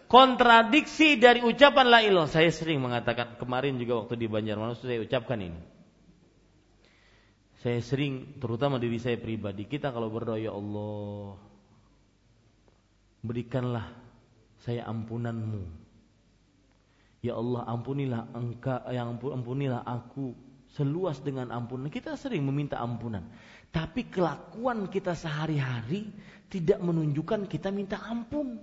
[0.07, 2.31] kontradiksi dari ucapan la ilah.
[2.31, 5.61] Saya sering mengatakan kemarin juga waktu di Banjarmasin saya ucapkan ini.
[7.59, 11.35] Saya sering terutama diri saya pribadi, kita kalau berdoa ya Allah
[13.25, 13.89] berikanlah
[14.61, 15.65] saya ampunanmu.
[17.25, 20.37] Ya Allah ampunilah engkau yang ampunilah aku
[20.77, 21.89] seluas dengan ampunan.
[21.89, 23.25] Kita sering meminta ampunan.
[23.73, 26.13] Tapi kelakuan kita sehari-hari
[26.49, 28.61] tidak menunjukkan kita minta ampun.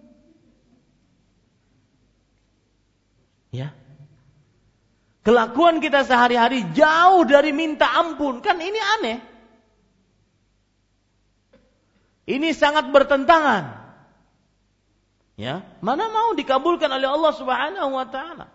[3.53, 3.77] Ya.
[5.23, 8.43] Kelakuan kita sehari-hari jauh dari minta ampun.
[8.43, 9.19] Kan ini aneh.
[12.27, 13.83] Ini sangat bertentangan.
[15.35, 18.47] Ya, mana mau dikabulkan oleh Allah Subhanahu wa taala?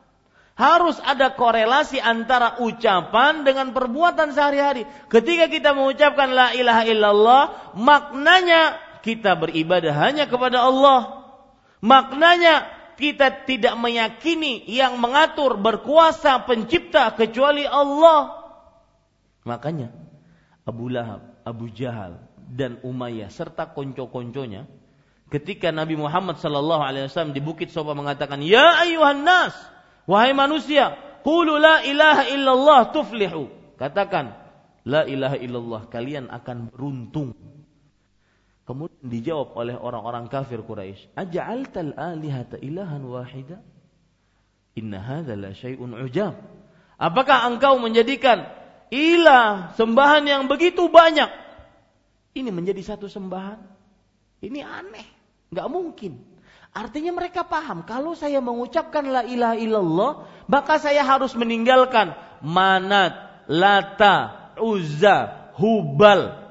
[0.57, 4.89] Harus ada korelasi antara ucapan dengan perbuatan sehari-hari.
[5.05, 7.43] Ketika kita mengucapkan la ilaha illallah,
[7.77, 11.23] maknanya kita beribadah hanya kepada Allah.
[11.79, 12.67] Maknanya
[12.99, 18.35] kita tidak meyakini yang mengatur berkuasa pencipta kecuali Allah.
[19.47, 19.95] Makanya
[20.67, 22.19] Abu Lahab, Abu Jahal
[22.51, 24.67] dan Umayyah serta konco-konconya
[25.31, 29.55] ketika Nabi Muhammad sallallahu alaihi wasallam di Bukit Soba mengatakan, "Ya ayuhan nas,
[30.03, 33.47] wahai manusia, qulu la ilaha illallah tuflihu."
[33.79, 34.35] Katakan,
[34.83, 37.56] la ilaha illallah, kalian akan beruntung.
[38.67, 43.63] Kemudian dijawab oleh orang-orang kafir Quraisy, "Aj'altal alihata ilahan wahida?"
[44.75, 46.35] Inna hadza la syai'un ujab.
[46.99, 48.43] Apakah engkau menjadikan
[48.91, 51.31] ilah sembahan yang begitu banyak
[52.37, 53.57] ini menjadi satu sembahan?
[54.43, 55.07] Ini aneh,
[55.49, 56.19] nggak mungkin.
[56.75, 60.11] Artinya mereka paham kalau saya mengucapkan la ilaha illallah,
[60.45, 62.13] maka saya harus meninggalkan
[62.45, 66.46] manat, lata, uzza, hubal,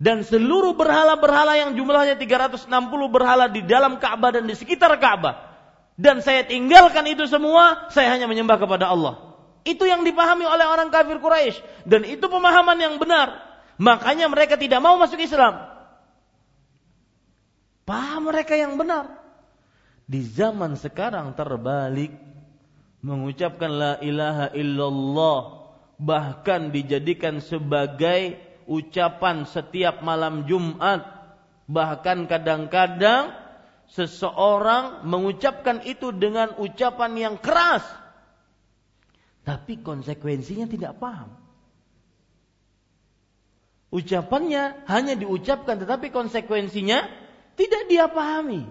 [0.00, 2.72] dan seluruh berhala-berhala yang jumlahnya 360
[3.12, 5.52] berhala di dalam Ka'bah dan di sekitar Ka'bah.
[6.00, 9.36] Dan saya tinggalkan itu semua, saya hanya menyembah kepada Allah.
[9.60, 13.44] Itu yang dipahami oleh orang kafir Quraisy dan itu pemahaman yang benar.
[13.76, 15.68] Makanya mereka tidak mau masuk Islam.
[17.84, 19.20] Paham mereka yang benar.
[20.08, 22.16] Di zaman sekarang terbalik
[23.04, 25.40] mengucapkan la ilaha illallah
[26.00, 28.40] bahkan dijadikan sebagai
[28.70, 31.02] ucapan setiap malam Jumat
[31.66, 33.34] bahkan kadang-kadang
[33.90, 37.82] seseorang mengucapkan itu dengan ucapan yang keras.
[39.42, 41.34] Tapi konsekuensinya tidak paham.
[43.90, 47.10] Ucapannya hanya diucapkan tetapi konsekuensinya
[47.58, 48.70] tidak dia pahami.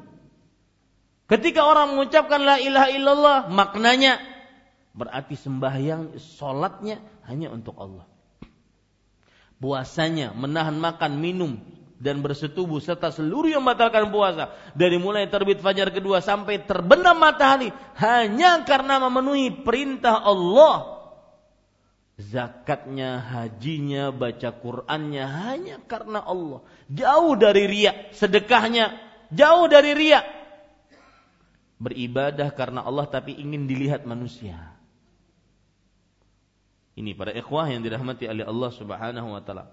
[1.28, 4.18] Ketika orang mengucapkan la ilaha illallah, maknanya
[4.96, 8.08] berarti sembahyang, solatnya hanya untuk Allah.
[9.60, 11.60] Puasanya, menahan makan, minum,
[12.00, 17.76] dan bersetubuh serta seluruh yang membatalkan puasa dari mulai terbit fajar kedua sampai terbenam matahari
[18.00, 20.96] hanya karena memenuhi perintah Allah.
[22.20, 26.64] Zakatnya, hajinya, baca Qur'annya hanya karena Allah.
[26.88, 30.26] Jauh dari riak, sedekahnya jauh dari riak
[31.80, 34.69] beribadah karena Allah tapi ingin dilihat manusia.
[37.00, 39.72] Ini para ikhwah yang dirahmati oleh Allah Subhanahu wa taala.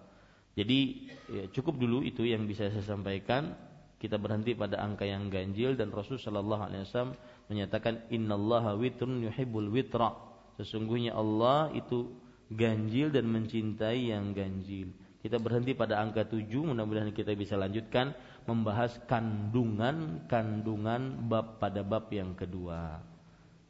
[0.55, 3.51] Jadi ya, cukup dulu itu yang bisa saya sampaikan.
[3.99, 7.19] Kita berhenti pada angka yang ganjil dan Rasul sallallahu alaihi wasallam
[7.51, 10.15] menyatakan innallaha witrun yuhibbul witra.
[10.61, 12.15] Sesungguhnya Allah itu
[12.53, 14.95] ganjil dan mencintai yang ganjil.
[15.19, 18.15] Kita berhenti pada angka 7, mudah-mudahan kita bisa lanjutkan
[18.47, 23.03] membahas kandungan-kandungan bab pada bab yang kedua.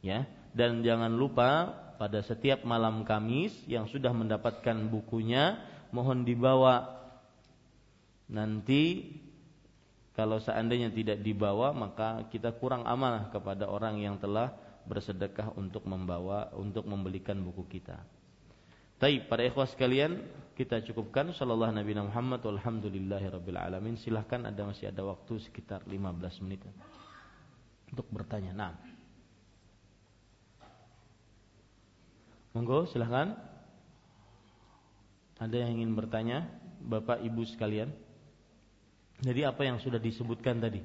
[0.05, 5.57] Ya, dan jangan lupa pada setiap malam Kamis yang sudah mendapatkan bukunya
[5.89, 6.97] mohon dibawa.
[8.29, 9.13] Nanti
[10.13, 14.53] kalau seandainya tidak dibawa maka kita kurang amanah kepada orang yang telah
[14.87, 17.99] bersedekah untuk membawa untuk membelikan buku kita.
[18.97, 20.25] Taib para ikhwah sekalian,
[20.57, 23.93] kita cukupkan sallallahu nabi Muhammad walhamdulillahirabbil alamin.
[23.93, 26.65] Silahkan ada masih ada waktu sekitar 15 menit
[27.93, 28.57] untuk bertanya.
[28.57, 28.96] Nah.
[32.57, 33.37] Monggo silahkan.
[35.37, 36.49] Ada yang ingin bertanya,
[36.81, 37.93] Bapak Ibu sekalian?
[39.21, 40.81] Jadi apa yang sudah disebutkan tadi?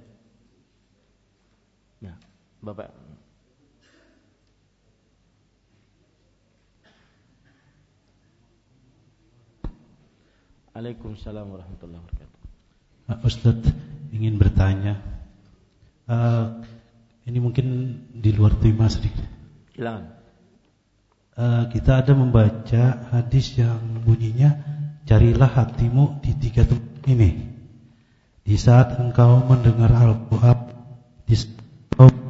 [2.05, 2.21] Nah,
[2.61, 2.93] Bapak
[10.73, 12.41] Waalaikumsalam warahmatullahi wabarakatuh.
[13.09, 13.73] Uh, Ustadz
[14.13, 15.01] ingin bertanya.
[16.09, 16.65] Uh,
[17.29, 19.25] ini mungkin di luar tema sedikit.
[19.77, 20.22] Silakan.
[21.33, 24.61] Uh, kita ada membaca hadis yang bunyinya
[25.09, 27.49] carilah hatimu di tiga tempat ini.
[28.43, 30.59] Di saat engkau mendengar Al-Quran,
[31.25, 31.63] di saat
[31.97, 32.23] engkau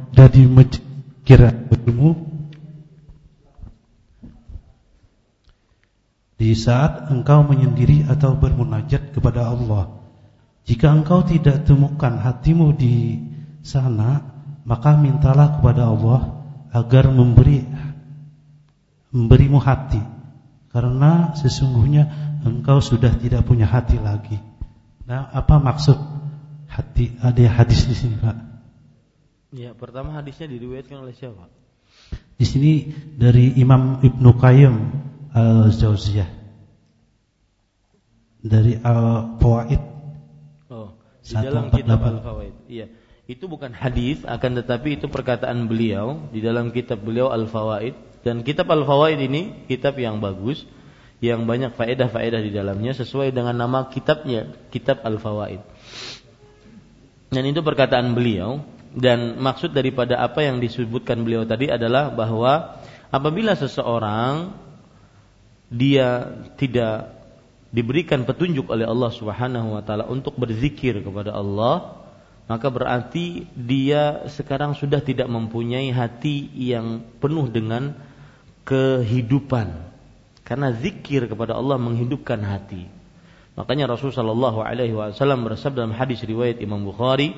[6.43, 9.95] di saat engkau menyendiri atau bermunajat kepada Allah.
[10.67, 13.19] Jika engkau tidak temukan hatimu di
[13.63, 14.23] sana,
[14.67, 16.43] maka mintalah kepada Allah
[16.75, 17.63] agar memberi
[19.13, 20.01] memberimu hati.
[20.73, 22.09] Karena sesungguhnya
[22.41, 24.41] engkau sudah tidak punya hati lagi.
[25.05, 25.95] Nah, apa maksud
[26.65, 28.37] hati ada hadis di sini, Pak?
[29.53, 31.45] Ya, pertama hadisnya diriwayatkan oleh siapa?
[32.33, 34.75] Di sini dari Imam Ibnu Qayyim
[35.29, 36.29] Al-Jauziyah
[38.43, 39.81] dari Al-Fawaid.
[40.73, 40.91] Oh,
[41.23, 42.55] di dalam kitab Al-Fawaid.
[42.67, 42.89] Iya.
[43.23, 48.71] Itu bukan hadis akan tetapi itu perkataan beliau di dalam kitab beliau Al-Fawaid dan kitab
[48.71, 50.63] Al-Fawaid ini kitab yang bagus
[51.23, 55.63] yang banyak faedah-faedah di dalamnya sesuai dengan nama kitabnya, kitab Al-Fawaid.
[57.31, 58.59] Dan itu perkataan beliau
[58.91, 64.51] dan maksud daripada apa yang disebutkan beliau tadi adalah bahwa apabila seseorang
[65.71, 66.27] dia
[66.59, 67.23] tidak
[67.73, 72.05] diberikan petunjuk oleh Allah Subhanahu wa taala untuk berzikir kepada Allah,
[72.45, 77.97] maka berarti dia sekarang sudah tidak mempunyai hati yang penuh dengan
[78.63, 79.91] kehidupan.
[80.43, 82.87] Karena zikir kepada Allah menghidupkan hati.
[83.53, 87.31] Makanya Rasulullah sallallahu alaihi wasallam bersabda dalam hadis riwayat Imam Bukhari,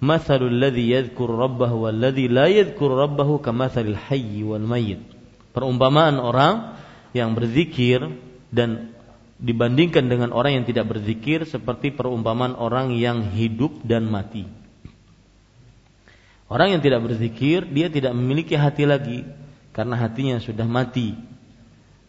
[0.00, 5.04] "Matsalul ladzi yadhkuru rabbahu wal ladzi la yadhkuru rabbahu kamatsalil hayyi wal mayyit."
[5.52, 6.80] Perumpamaan orang
[7.12, 8.02] yang berzikir
[8.50, 8.96] dan
[9.36, 14.48] dibandingkan dengan orang yang tidak berzikir seperti perumpamaan orang yang hidup dan mati.
[16.50, 19.22] Orang yang tidak berzikir, dia tidak memiliki hati lagi
[19.70, 21.14] karena hatinya sudah mati.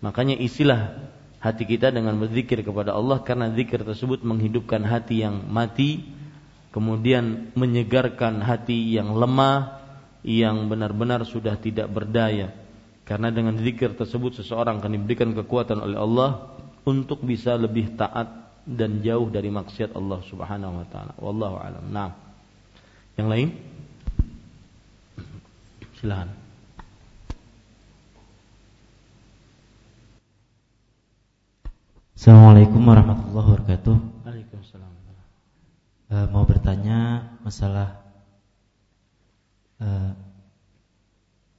[0.02, 0.98] Makanya isilah
[1.42, 6.06] hati kita dengan berzikir kepada Allah karena zikir tersebut menghidupkan hati yang mati,
[6.74, 9.82] kemudian menyegarkan hati yang lemah,
[10.26, 12.54] yang benar-benar sudah tidak berdaya.
[13.06, 16.30] Karena dengan zikir tersebut seseorang akan diberikan kekuatan oleh Allah
[16.86, 21.14] untuk bisa lebih taat dan jauh dari maksiat Allah Subhanahu wa taala.
[21.18, 21.86] Wallahu alam.
[21.90, 22.12] Nah.
[23.20, 23.50] Yang lain?
[26.00, 26.41] Silakan.
[32.22, 33.98] Assalamualaikum warahmatullahi wabarakatuh.
[34.22, 34.94] Waalaikumsalam.
[36.06, 37.98] Uh, mau bertanya masalah
[39.82, 40.14] uh,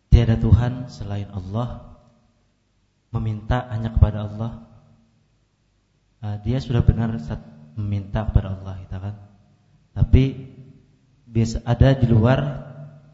[0.07, 1.99] tiada Tuhan selain Allah,
[3.11, 4.63] meminta hanya kepada Allah.
[6.23, 7.43] Uh, dia sudah benar saat
[7.75, 9.19] meminta kepada Allah, kita kan.
[9.99, 10.47] Tapi
[11.27, 12.39] biasa ada di luar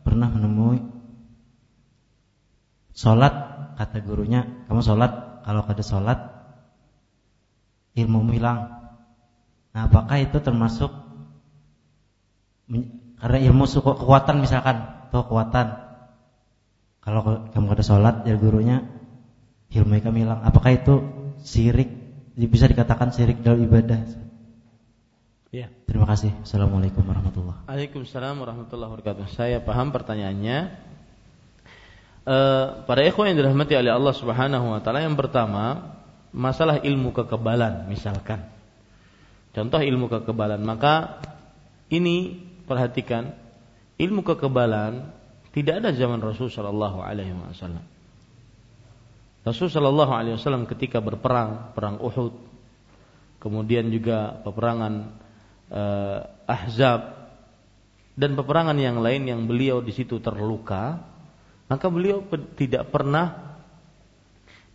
[0.04, 0.84] pernah menemui
[2.92, 3.32] Sholat
[3.80, 6.37] kata gurunya, kamu sholat kalau ada sholat
[7.98, 8.70] ilmu hilang.
[9.74, 10.90] Nah, apakah itu termasuk
[13.18, 15.08] karena ilmu suku kekuatan misalkan?
[15.08, 15.66] Atau kekuatan.
[17.02, 18.84] Kalau kamu ada sholat ya gurunya
[19.72, 20.40] ilmu kamu hilang.
[20.44, 20.94] Apakah itu
[21.42, 21.88] sirik
[22.36, 23.98] bisa dikatakan sirik dalam ibadah?
[25.48, 26.36] Ya terima kasih.
[26.44, 27.72] Assalamualaikum warahmatullahi wabarakatuh.
[27.72, 29.24] Waalaikumsalam warahmatullahi wabarakatuh.
[29.32, 30.58] Saya paham pertanyaannya.
[32.28, 32.36] E,
[32.84, 35.96] para ikhwan yang dirahmati oleh Allah Subhanahu wa taala yang pertama
[36.32, 38.44] masalah ilmu kekebalan misalkan.
[39.52, 41.18] Contoh ilmu kekebalan, maka
[41.88, 42.36] ini
[42.68, 43.32] perhatikan
[43.96, 45.10] ilmu kekebalan
[45.50, 47.82] tidak ada zaman Rasul sallallahu alaihi wasallam.
[49.42, 52.36] Rasul sallallahu alaihi wasallam ketika berperang, perang Uhud,
[53.40, 55.16] kemudian juga peperangan
[55.72, 57.32] eh, Ahzab
[58.18, 61.00] dan peperangan yang lain yang beliau di situ terluka,
[61.72, 62.22] maka beliau
[62.58, 63.47] tidak pernah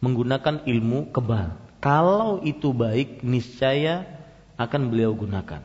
[0.04, 1.56] menggunakan ilmu kebal.
[1.80, 4.04] Kalau itu baik, niscaya
[4.60, 5.64] akan beliau gunakan.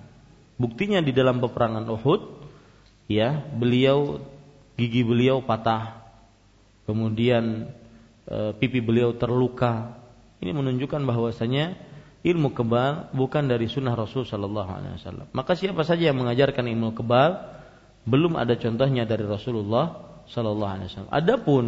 [0.58, 2.46] Buktinya di dalam peperangan Uhud,
[3.10, 4.22] ya, beliau
[4.78, 6.06] gigi beliau patah,
[6.86, 7.74] kemudian
[8.26, 9.98] e, pipi beliau terluka.
[10.38, 11.74] Ini menunjukkan bahwasanya
[12.22, 15.26] ilmu kebal bukan dari sunnah Rasul Shallallahu Alaihi Wasallam.
[15.34, 17.42] Maka siapa saja yang mengajarkan ilmu kebal,
[18.06, 19.98] belum ada contohnya dari Rasulullah
[20.30, 21.14] Sallallahu Alaihi Wasallam.
[21.14, 21.64] Adapun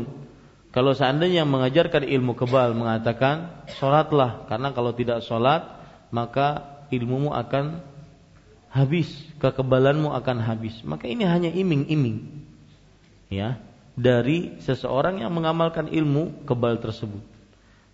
[0.70, 5.66] kalau seandainya yang mengajarkan ilmu kebal mengatakan sholatlah karena kalau tidak sholat
[6.14, 7.82] maka ilmumu akan
[8.70, 9.10] habis,
[9.42, 10.78] kekebalanmu akan habis.
[10.86, 12.46] Maka ini hanya iming-iming,
[13.30, 13.58] ya,
[13.98, 17.22] dari seseorang yang mengamalkan ilmu kebal tersebut.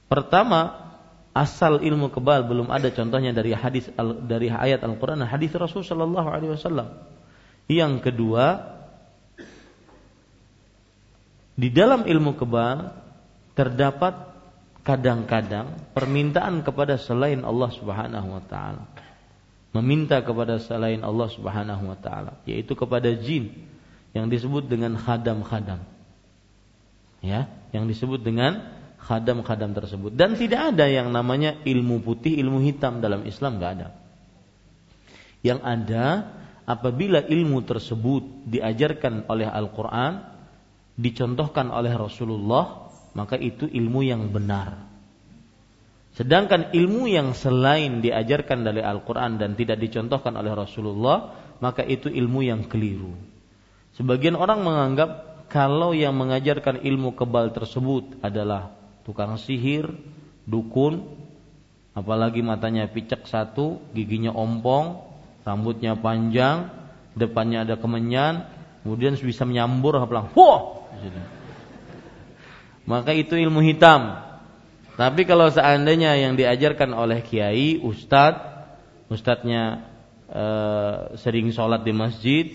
[0.07, 0.93] Pertama,
[1.33, 3.89] asal ilmu kebal belum ada contohnya dari hadis
[4.24, 7.05] dari ayat Al-Qur'an hadis Rasul sallallahu alaihi wasallam.
[7.66, 8.76] Yang kedua,
[11.57, 12.93] di dalam ilmu kebal
[13.57, 14.37] terdapat
[14.85, 18.85] kadang-kadang permintaan kepada selain Allah Subhanahu wa taala.
[19.75, 23.51] Meminta kepada selain Allah Subhanahu wa taala, yaitu kepada jin
[24.13, 25.83] yang disebut dengan khadam-khadam.
[27.25, 33.01] Ya, yang disebut dengan khadam-khadam tersebut dan tidak ada yang namanya ilmu putih, ilmu hitam
[33.01, 33.89] dalam Islam nggak ada.
[35.41, 36.05] Yang ada
[36.69, 40.36] apabila ilmu tersebut diajarkan oleh Al-Qur'an
[40.97, 44.89] dicontohkan oleh Rasulullah, maka itu ilmu yang benar.
[46.17, 52.41] Sedangkan ilmu yang selain diajarkan dari Al-Quran dan tidak dicontohkan oleh Rasulullah, maka itu ilmu
[52.41, 53.13] yang keliru.
[53.97, 55.11] Sebagian orang menganggap
[55.53, 58.73] kalau yang mengajarkan ilmu kebal tersebut adalah
[59.05, 59.93] tukang sihir,
[60.49, 61.05] dukun,
[61.93, 65.05] apalagi matanya picek satu, giginya ompong,
[65.45, 66.73] rambutnya panjang,
[67.13, 68.49] depannya ada kemenyan,
[68.85, 70.86] kemudian bisa menyambur hapelang, wah,
[72.87, 74.23] maka itu ilmu hitam.
[74.97, 78.73] Tapi kalau seandainya yang diajarkan oleh kiai, ustadz,
[79.13, 79.85] ustadznya
[80.25, 80.45] e,
[81.21, 82.47] sering sholat di masjid,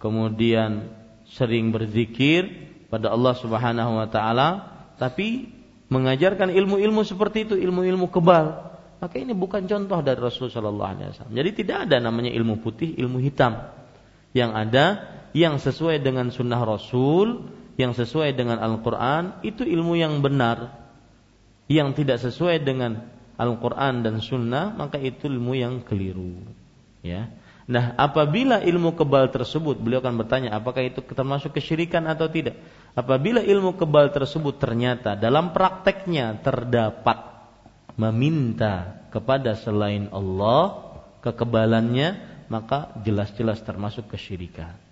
[0.00, 0.88] kemudian
[1.28, 2.48] sering berzikir
[2.88, 4.48] pada Allah Subhanahu Wa Taala,
[4.96, 5.52] tapi
[5.92, 11.36] mengajarkan ilmu-ilmu seperti itu, ilmu-ilmu kebal, maka ini bukan contoh dari Rasulullah Sallallahu Alaihi Wasallam.
[11.36, 13.68] Jadi tidak ada namanya ilmu putih, ilmu hitam.
[14.32, 14.84] Yang ada
[15.36, 20.88] yang sesuai dengan sunnah Rasul yang sesuai dengan Al-Quran itu ilmu yang benar.
[21.68, 23.04] Yang tidak sesuai dengan
[23.36, 26.40] Al-Quran dan Sunnah maka itu ilmu yang keliru.
[27.04, 27.28] Ya.
[27.68, 32.56] Nah apabila ilmu kebal tersebut beliau akan bertanya apakah itu termasuk kesyirikan atau tidak?
[32.96, 37.28] Apabila ilmu kebal tersebut ternyata dalam prakteknya terdapat
[38.00, 44.85] meminta kepada selain Allah kekebalannya maka jelas-jelas termasuk kesyirikan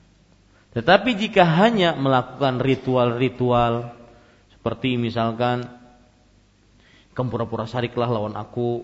[0.74, 3.94] Tetapi jika hanya melakukan ritual-ritual
[4.51, 5.70] seperti misalkan
[7.14, 8.82] kamu pura-pura sariklah lawan aku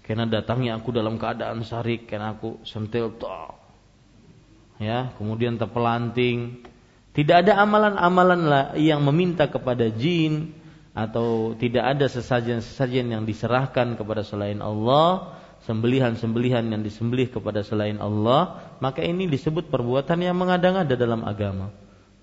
[0.00, 3.52] karena datangnya aku dalam keadaan sarik karena aku sentil toh.
[4.80, 6.64] Ya, kemudian terpelanting.
[7.12, 10.56] Tidak ada amalan-amalan yang meminta kepada jin
[10.96, 15.36] atau tidak ada sesajen-sesajen yang diserahkan kepada selain Allah
[15.68, 21.68] sembelihan-sembelihan yang disembelih kepada selain Allah, maka ini disebut perbuatan yang mengada-ngada dalam agama.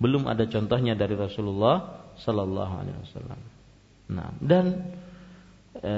[0.01, 3.39] Belum ada contohnya dari Rasulullah sallallahu alaihi wasallam.
[4.07, 4.65] Nah, dan
[5.77, 5.93] e,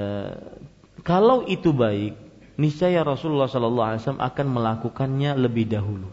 [1.00, 2.16] kalau itu baik,
[2.60, 6.08] niscaya Rasulullah sallallahu alaihi wasallam akan melakukannya lebih dahulu.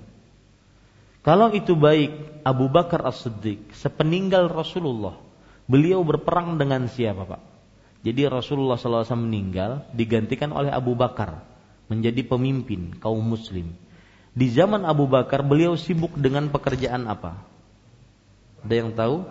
[1.28, 5.20] Kalau itu baik, Abu Bakar As-Siddiq sepeninggal Rasulullah,
[5.68, 7.57] beliau berperang dengan siapa, Pak?
[8.06, 11.42] Jadi Rasulullah SAW meninggal digantikan oleh Abu Bakar
[11.88, 13.74] menjadi pemimpin kaum muslim.
[14.38, 17.42] Di zaman Abu Bakar beliau sibuk dengan pekerjaan apa?
[18.62, 19.26] Ada yang tahu?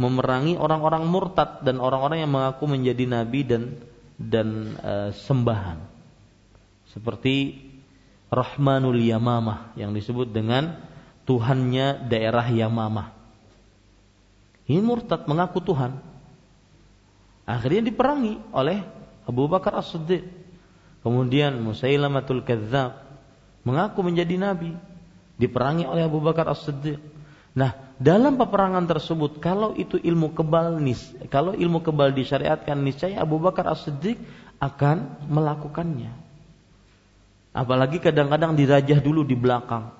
[0.00, 3.76] Memerangi orang-orang murtad dan orang-orang yang mengaku menjadi nabi dan
[4.16, 5.76] dan e, sembahan.
[6.88, 7.68] Seperti
[8.32, 10.88] Rahmanul Yamamah yang disebut dengan
[11.28, 13.12] Tuhannya daerah Yamamah.
[14.70, 16.09] Ini murtad mengaku Tuhan.
[17.48, 18.84] Akhirnya diperangi oleh
[19.26, 20.26] Abu Bakar As-Siddiq.
[21.00, 23.08] Kemudian Musailamatul Kadzab
[23.64, 24.76] mengaku menjadi nabi,
[25.40, 27.00] diperangi oleh Abu Bakar As-Siddiq.
[27.50, 31.02] Nah, dalam peperangan tersebut kalau itu ilmu kebal nis,
[31.32, 34.20] kalau ilmu kebal disyariatkan niscaya Abu Bakar As-Siddiq
[34.60, 36.12] akan melakukannya.
[37.50, 39.90] Apalagi kadang-kadang dirajah dulu di belakang.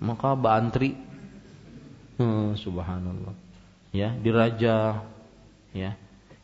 [0.00, 0.96] Maka bantri
[2.18, 3.36] hmm, subhanallah.
[3.94, 5.06] Ya, dirajah
[5.70, 5.94] ya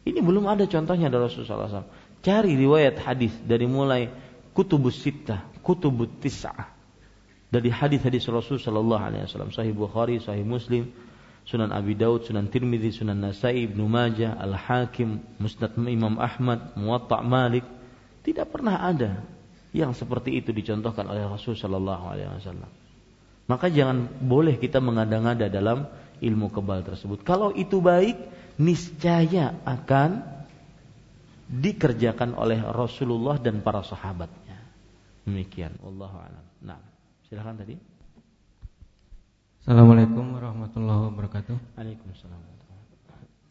[0.06, 1.90] ini belum ada contohnya dari Rasulullah SAW.
[2.22, 4.06] Cari riwayat hadis dari mulai
[4.54, 6.78] kutubus sittah, kutubut tis'ah.
[7.46, 10.90] Dari hadis-hadis Rasul wasallam, Sahih Bukhari, Sahih Muslim,
[11.46, 17.62] Sunan Abi Daud, Sunan Tirmidzi, Sunan Nasai, Ibnu Majah, Al-Hakim, Musnad Imam Ahmad, Muwatta' Malik,
[18.26, 19.22] tidak pernah ada
[19.70, 22.70] yang seperti itu dicontohkan oleh Rasul wasallam.
[23.46, 25.86] Maka jangan boleh kita mengada-ngada dalam
[26.18, 27.22] ilmu kebal tersebut.
[27.22, 28.18] Kalau itu baik,
[28.56, 30.24] niscaya akan
[31.46, 34.58] dikerjakan oleh Rasulullah dan para sahabatnya.
[35.22, 35.78] Demikian.
[35.82, 36.44] Wallahu a'lam.
[36.62, 36.80] Nah,
[37.28, 37.76] silakan tadi.
[39.66, 41.56] Assalamualaikum warahmatullahi wabarakatuh.
[41.74, 42.40] Waalaikumsalam.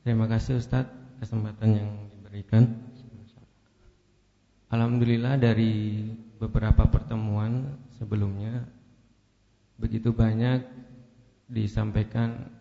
[0.06, 2.77] Terima kasih Ustadz kesempatan yang diberikan.
[4.69, 6.06] Alhamdulillah dari
[6.38, 8.65] beberapa pertemuan sebelumnya
[9.82, 10.61] begitu banyak
[11.49, 12.53] disampaikan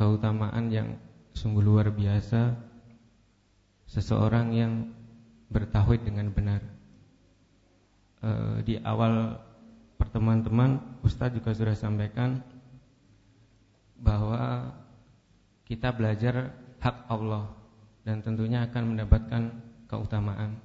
[0.00, 0.88] keutamaan yang
[1.34, 2.54] sungguh luar biasa
[3.90, 4.72] seseorang yang
[5.50, 6.62] bertauhid dengan benar.
[8.22, 8.30] E,
[8.62, 9.34] di awal
[9.98, 12.38] pertemuan teman Ustadz juga sudah sampaikan
[13.98, 14.70] bahwa
[15.66, 17.50] kita belajar hak Allah
[18.06, 19.42] dan tentunya akan mendapatkan
[19.90, 20.56] keutamaan.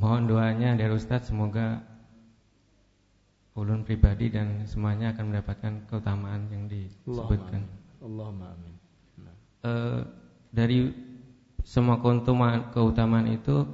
[0.00, 1.84] Mohon doanya dari Ustadz semoga
[3.58, 7.66] ulun pribadi dan semuanya akan mendapatkan keutamaan yang disebutkan.
[7.98, 8.67] Amin
[9.62, 9.72] e,
[10.50, 10.92] dari
[11.64, 13.68] semua keutamaan keutamaan itu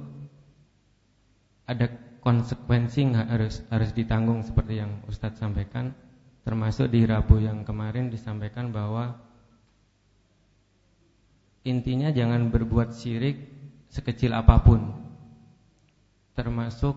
[1.65, 1.89] ada
[2.21, 5.93] konsekuensi nggak harus harus ditanggung seperti yang Ustadz sampaikan?
[6.45, 9.17] Termasuk di Rabu yang kemarin disampaikan bahwa
[11.65, 13.49] intinya jangan berbuat syirik
[13.89, 14.93] sekecil apa pun.
[16.37, 16.93] Termasuk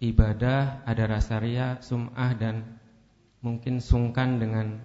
[0.00, 2.80] ibadah ada rasa ria, sum'ah dan
[3.44, 4.80] mungkin sungkan dengan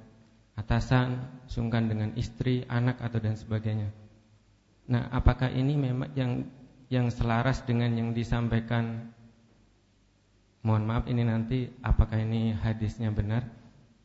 [0.59, 3.95] atasan, sungkan dengan istri, anak atau dan sebagainya.
[4.91, 6.43] Nah, apakah ini memang yang
[6.91, 9.15] yang selaras dengan yang disampaikan?
[10.59, 13.47] Mohon maaf ini nanti apakah ini hadisnya benar?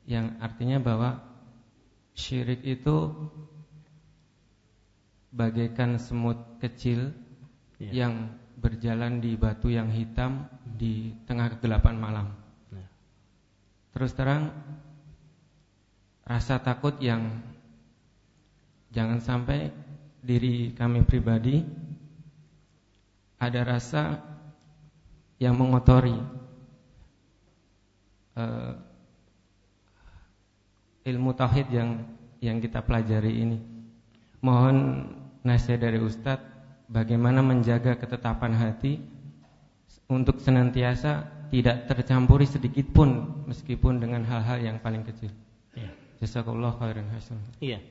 [0.07, 1.19] Yang artinya bahwa
[2.15, 3.11] syirik itu
[5.35, 7.11] bagaikan semut kecil
[7.83, 8.07] ya.
[8.07, 12.27] yang berjalan di batu yang hitam di tengah kegelapan malam.
[12.71, 12.87] Ya.
[13.99, 14.55] Terus terang
[16.25, 17.41] rasa takut yang
[18.91, 19.69] jangan sampai
[20.25, 21.61] diri kami pribadi
[23.37, 24.25] ada rasa
[25.37, 26.17] yang mengotori
[28.41, 28.73] uh,
[31.05, 31.91] ilmu tauhid yang
[32.41, 33.59] yang kita pelajari ini.
[34.41, 35.09] Mohon
[35.45, 36.49] nasihat dari Ustadz
[36.89, 39.01] bagaimana menjaga ketetapan hati
[40.09, 45.33] untuk senantiasa tidak tercampuri sedikit pun meskipun dengan hal-hal yang paling kecil.
[46.23, 47.39] Jazakallah khairan hasan.
[47.59, 47.83] Iya.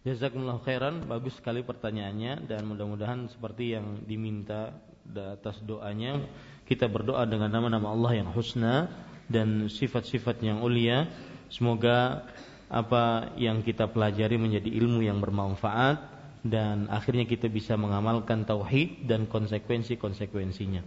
[0.00, 4.72] Jazakumullah khairan, bagus sekali pertanyaannya dan mudah-mudahan seperti yang diminta
[5.12, 6.24] atas doanya
[6.64, 8.88] kita berdoa dengan nama-nama Allah yang husna
[9.28, 11.04] dan sifat-sifat yang ulia
[11.50, 12.30] Semoga
[12.70, 15.98] apa yang kita pelajari menjadi ilmu yang bermanfaat
[16.46, 20.86] dan akhirnya kita bisa mengamalkan tauhid dan konsekuensi-konsekuensinya.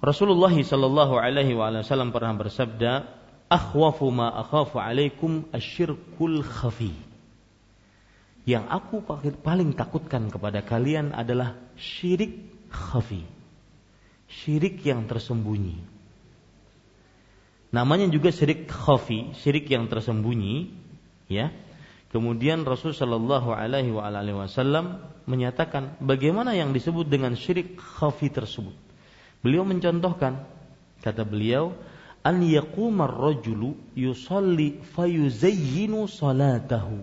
[0.00, 2.92] Rasulullah sallallahu alaihi wasallam pernah bersabda,
[3.50, 6.94] "Akhwafu ma akhafu alaikum asyirkul khafi."
[8.46, 9.02] Yang aku
[9.42, 12.40] paling takutkan kepada kalian adalah syirik
[12.72, 13.26] khafi.
[14.30, 15.76] Syirik yang tersembunyi.
[17.70, 20.70] Namanya juga syirik khafi, syirik yang tersembunyi,
[21.30, 21.54] ya.
[22.10, 24.98] Kemudian Rasul Shallallahu Alaihi Wasallam
[25.30, 28.74] menyatakan bagaimana yang disebut dengan syirik khafi tersebut.
[29.46, 30.42] Beliau mencontohkan,
[31.06, 31.70] kata beliau,
[32.20, 37.00] an yaqumar rajulu yusalli fayuzayyinu salatahu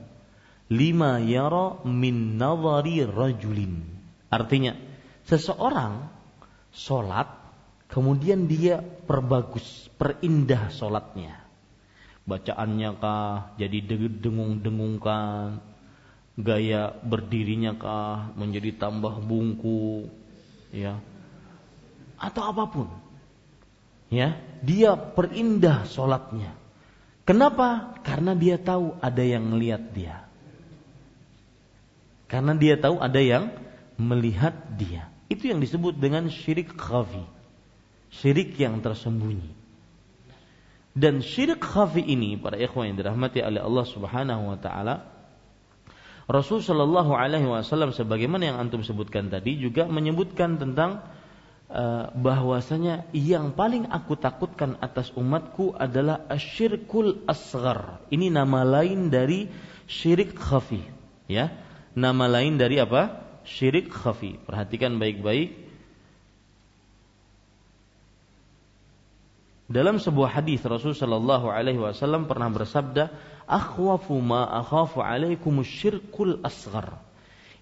[0.70, 3.82] lima yara min nadhari rajulin.
[4.28, 4.76] Artinya,
[5.24, 6.12] seseorang
[6.76, 7.32] sholat
[7.88, 11.40] kemudian dia perbagus, perindah sholatnya.
[12.28, 13.80] Bacaannya kah jadi
[14.20, 15.64] dengung-dengungkan,
[16.36, 20.12] gaya berdirinya kah menjadi tambah bungku,
[20.76, 21.00] ya
[22.18, 22.88] atau apa pun.
[24.08, 26.56] Ya, dia perindah sholatnya.
[27.28, 28.00] Kenapa?
[28.08, 30.24] Karena dia tahu ada yang melihat dia.
[32.32, 33.52] Karena dia tahu ada yang
[34.00, 35.12] melihat dia.
[35.28, 37.24] Itu yang disebut dengan syirik khafi.
[38.12, 39.52] Syirik yang tersembunyi.
[40.96, 44.96] Dan syirik khafi ini para ikhwan yang dirahmati oleh Allah Subhanahu wa taala
[46.28, 51.00] Rasul Shallallahu alaihi wasallam sebagaimana yang antum sebutkan tadi juga menyebutkan tentang
[52.16, 58.00] bahwasanya yang paling aku takutkan atas umatku adalah asyirkul asghar.
[58.08, 59.52] Ini nama lain dari
[59.84, 60.80] syirik khafi,
[61.28, 61.52] ya.
[61.98, 63.20] Nama lain dari apa?
[63.44, 64.40] Syirik khafi.
[64.48, 65.68] Perhatikan baik-baik.
[69.68, 73.12] Dalam sebuah hadis Rasul sallallahu alaihi wasallam pernah bersabda,
[73.44, 77.04] "Akhwafu ma akhafu alaikum syirkul asghar."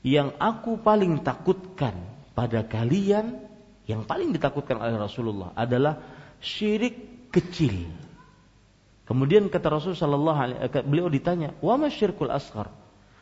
[0.05, 1.97] Yang aku paling takutkan
[2.37, 3.54] pada kalian
[3.85, 6.01] yang paling ditakutkan oleh Rasulullah adalah
[6.41, 7.85] syirik kecil.
[9.05, 12.73] Kemudian kata Rasul sallallahu alaihi beliau ditanya, "Wa ma syirkul asghar?"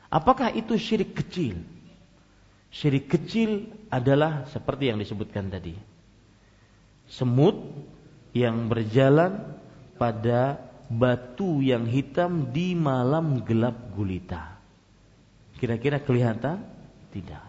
[0.08, 1.60] Apakah itu syirik kecil?
[2.70, 5.76] Syirik kecil adalah seperti yang disebutkan tadi.
[7.10, 7.58] Semut
[8.32, 9.58] yang berjalan
[9.98, 10.58] pada
[10.88, 14.58] batu yang hitam di malam gelap gulita.
[15.58, 16.62] Kira-kira kelihatan?
[17.14, 17.46] Tidak.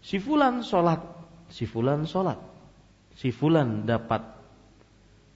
[0.00, 1.19] Si fulan sholat
[1.50, 2.38] si fulan sholat.
[3.18, 4.22] Si fulan dapat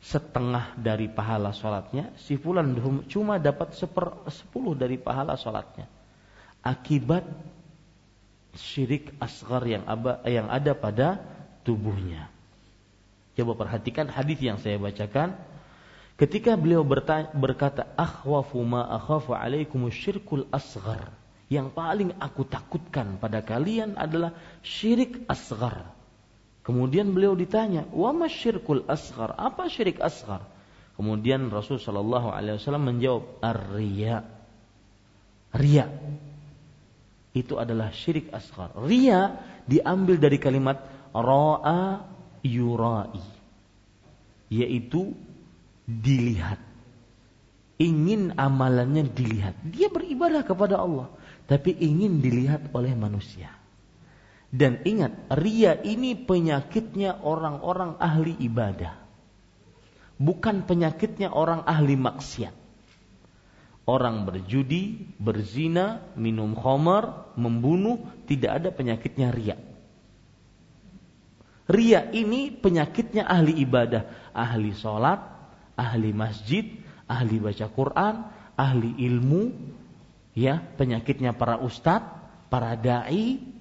[0.05, 2.77] setengah dari pahala sholatnya, si fulan
[3.09, 5.89] cuma dapat seper, sepuluh dari pahala sholatnya.
[6.65, 7.25] Akibat
[8.57, 11.21] syirik asgar yang, aba, yang ada pada
[11.67, 12.31] tubuhnya.
[13.35, 15.35] Coba perhatikan hadis yang saya bacakan.
[16.15, 21.11] Ketika beliau bertanya, berkata, "Akhwafu ma akhafu alaikum syirkul asgar."
[21.51, 24.33] Yang paling aku takutkan pada kalian adalah
[24.63, 25.91] syirik asgar.
[26.65, 30.49] Kemudian beliau ditanya, "Wa masyirkul asghar?" Apa syirik asghar?
[30.97, 34.25] Kemudian Rasul sallallahu alaihi wasallam menjawab, "Ar-riya."
[35.55, 35.87] Riya.
[37.35, 38.75] Itu adalah syirik asghar.
[38.75, 39.39] Riya
[39.71, 40.83] diambil dari kalimat
[41.15, 42.03] ra'a
[42.43, 43.23] yurai.
[44.51, 45.15] Yaitu
[45.87, 46.59] dilihat.
[47.79, 49.59] Ingin amalannya dilihat.
[49.67, 51.11] Dia beribadah kepada Allah,
[51.51, 53.51] tapi ingin dilihat oleh manusia.
[54.55, 58.95] Dan ingat, ria ini penyakitnya orang-orang ahli ibadah.
[60.15, 62.55] Bukan penyakitnya orang ahli maksiat.
[63.83, 67.99] Orang berjudi, berzina, minum khamar, membunuh,
[68.31, 69.59] tidak ada penyakitnya ria.
[71.67, 75.19] Ria ini penyakitnya ahli ibadah, ahli sholat,
[75.75, 76.79] ahli masjid,
[77.11, 78.15] ahli baca Quran,
[78.55, 79.51] ahli ilmu,
[80.39, 82.23] ya penyakitnya para ustadz,
[82.55, 83.54] para dai,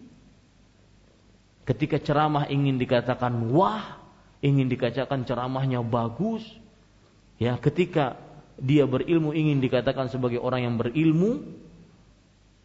[1.64, 4.04] Ketika ceramah ingin dikatakan wah,
[4.44, 6.44] ingin dikatakan ceramahnya bagus,
[7.40, 8.20] ya ketika
[8.60, 11.56] dia berilmu ingin dikatakan sebagai orang yang berilmu,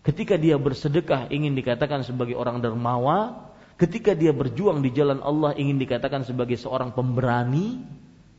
[0.02, 3.48] ketika dia bersedekah ingin dikatakan sebagai orang dermawan,
[3.78, 7.78] ketika dia berjuang di jalan Allah ingin dikatakan sebagai seorang pemberani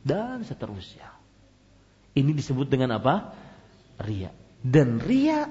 [0.04, 1.08] dan seterusnya.
[2.12, 3.32] Ini disebut dengan apa?
[4.02, 4.28] Ria.
[4.60, 5.48] Dan ria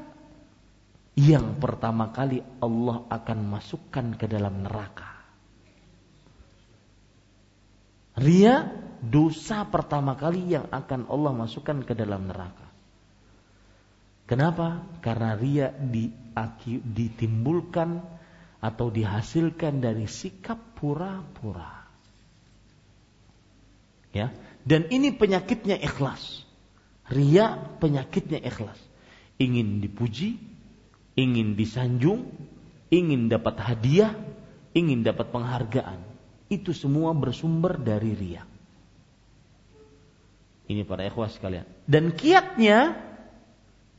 [1.20, 5.20] yang pertama kali Allah akan masukkan ke dalam neraka.
[8.16, 8.68] Ria
[9.04, 12.68] dosa pertama kali yang akan Allah masukkan ke dalam neraka.
[14.28, 14.86] Kenapa?
[15.04, 16.08] Karena ria di,
[16.84, 18.00] ditimbulkan
[18.60, 21.88] atau dihasilkan dari sikap pura-pura.
[24.14, 24.32] Ya,
[24.64, 26.44] dan ini penyakitnya ikhlas.
[27.10, 28.78] Ria penyakitnya ikhlas.
[29.42, 30.49] Ingin dipuji,
[31.20, 32.32] ingin disanjung,
[32.88, 34.16] ingin dapat hadiah,
[34.72, 36.00] ingin dapat penghargaan.
[36.48, 38.48] Itu semua bersumber dari ria.
[40.70, 41.68] Ini para ikhwas sekalian.
[41.84, 42.96] Dan kiatnya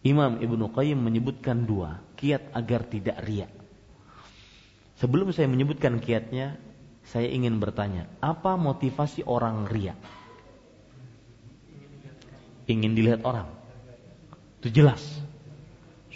[0.01, 3.51] Imam Ibnu Qayyim menyebutkan dua, kiat agar tidak ria.
[4.97, 6.57] Sebelum saya menyebutkan kiatnya,
[7.05, 9.99] saya ingin bertanya, apa motivasi orang ria?
[12.71, 13.51] Ingin dilihat orang.
[14.63, 15.03] Itu jelas.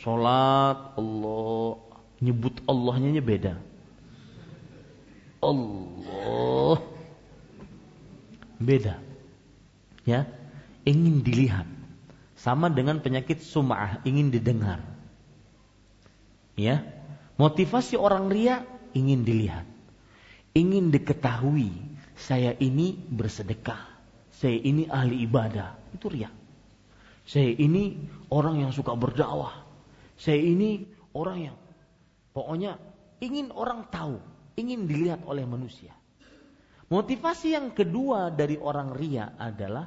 [0.04, 1.80] Sholat Allah,
[2.20, 3.56] nyebut Allahnya beda.
[5.40, 6.76] Allah
[8.60, 9.00] beda.
[10.04, 10.28] Ya,
[10.84, 11.64] ingin dilihat.
[12.36, 14.84] Sama dengan penyakit sum'ah, ingin didengar.
[16.60, 16.84] Ya,
[17.40, 19.64] motivasi orang ria ingin dilihat.
[20.52, 21.72] Ingin diketahui,
[22.12, 23.80] saya ini bersedekah.
[24.36, 25.80] Saya ini ahli ibadah.
[25.96, 26.28] Itu ria.
[27.24, 27.96] Saya ini
[28.28, 29.63] orang yang suka berdakwah.
[30.24, 31.56] Saya ini orang yang
[32.32, 32.80] pokoknya
[33.20, 34.16] ingin orang tahu,
[34.56, 35.92] ingin dilihat oleh manusia.
[36.88, 39.84] Motivasi yang kedua dari orang ria adalah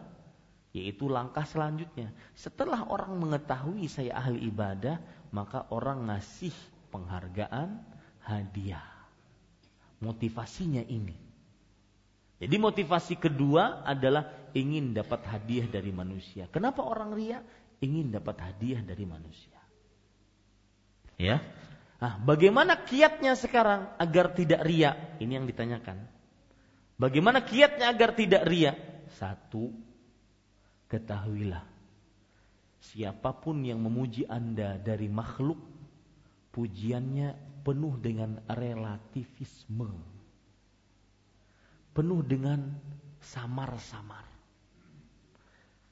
[0.78, 2.14] yaitu langkah selanjutnya.
[2.38, 5.02] Setelah orang mengetahui saya ahli ibadah,
[5.34, 6.54] maka orang ngasih
[6.94, 7.82] penghargaan,
[8.22, 8.86] hadiah.
[10.06, 11.18] Motivasinya ini.
[12.38, 16.46] Jadi motivasi kedua adalah ingin dapat hadiah dari manusia.
[16.54, 17.42] Kenapa orang ria?
[17.82, 19.57] Ingin dapat hadiah dari manusia.
[21.18, 21.42] Ya.
[21.98, 25.18] Nah, bagaimana kiatnya sekarang agar tidak ria?
[25.18, 25.98] Ini yang ditanyakan.
[26.98, 28.78] Bagaimana kiatnya agar tidak ria?
[29.18, 29.74] Satu,
[30.88, 31.68] Ketahuilah,
[32.80, 35.60] siapa pun yang memuji Anda dari makhluk,
[36.56, 37.36] pujiannya
[37.68, 39.92] penuh dengan relativisme.
[41.92, 42.72] Penuh dengan
[43.20, 44.24] samar-samar.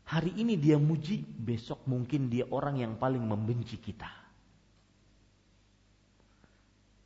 [0.08, 4.25] Hari ini dia muji, besok mungkin dia orang yang paling membenci kita.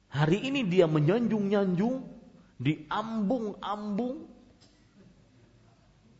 [0.10, 2.02] Hari ini dia menyanjung-nyanjung,
[2.57, 4.26] diambung-ambung,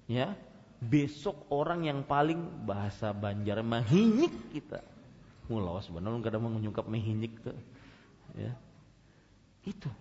[0.06, 0.38] ya
[0.80, 4.80] besok orang yang paling bahasa Banjar mahinyik kita.
[5.52, 7.58] Mulawas sebenarnya kadang menyungkap mahinyik tuh.
[8.38, 8.54] Ya.
[9.68, 9.92] Itu.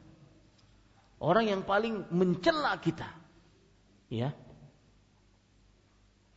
[1.19, 3.11] Orang yang paling mencela kita.
[4.07, 4.31] Ya.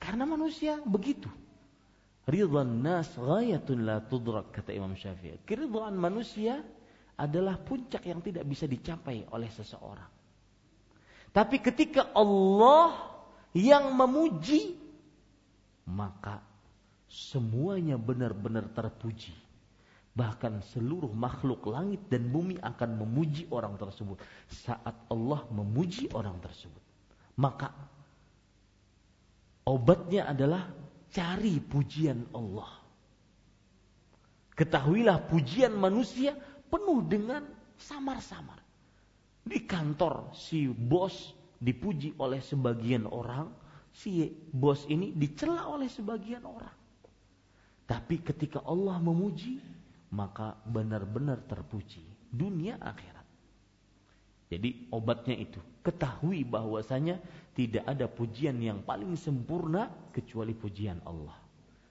[0.02, 1.30] Karena manusia begitu.
[2.26, 5.38] Ridwan nas ghayatun la tudrak kata Imam Syafi'i.
[5.45, 6.65] Keridhaan manusia
[7.22, 10.10] adalah puncak yang tidak bisa dicapai oleh seseorang.
[11.30, 12.98] Tapi ketika Allah
[13.53, 14.73] yang memuji,
[15.85, 16.41] maka
[17.06, 19.38] semuanya benar-benar terpuji.
[20.11, 24.19] Bahkan seluruh makhluk langit dan bumi akan memuji orang tersebut
[24.52, 26.84] saat Allah memuji orang tersebut.
[27.39, 27.72] Maka
[29.64, 30.68] obatnya adalah
[31.15, 32.81] cari pujian Allah.
[34.52, 36.35] Ketahuilah pujian manusia
[36.72, 37.43] penuh dengan
[37.76, 38.64] samar-samar.
[39.43, 43.52] Di kantor si bos dipuji oleh sebagian orang,
[43.91, 46.73] si bos ini dicela oleh sebagian orang.
[47.84, 49.60] Tapi ketika Allah memuji,
[50.15, 53.27] maka benar-benar terpuji dunia akhirat.
[54.52, 57.19] Jadi obatnya itu, ketahui bahwasanya
[57.56, 61.35] tidak ada pujian yang paling sempurna kecuali pujian Allah.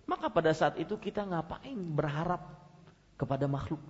[0.08, 2.40] Maka pada saat itu kita ngapain berharap
[3.16, 3.80] kepada makhluk?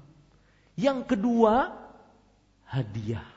[0.81, 1.77] Yang kedua,
[2.73, 3.29] hadiah.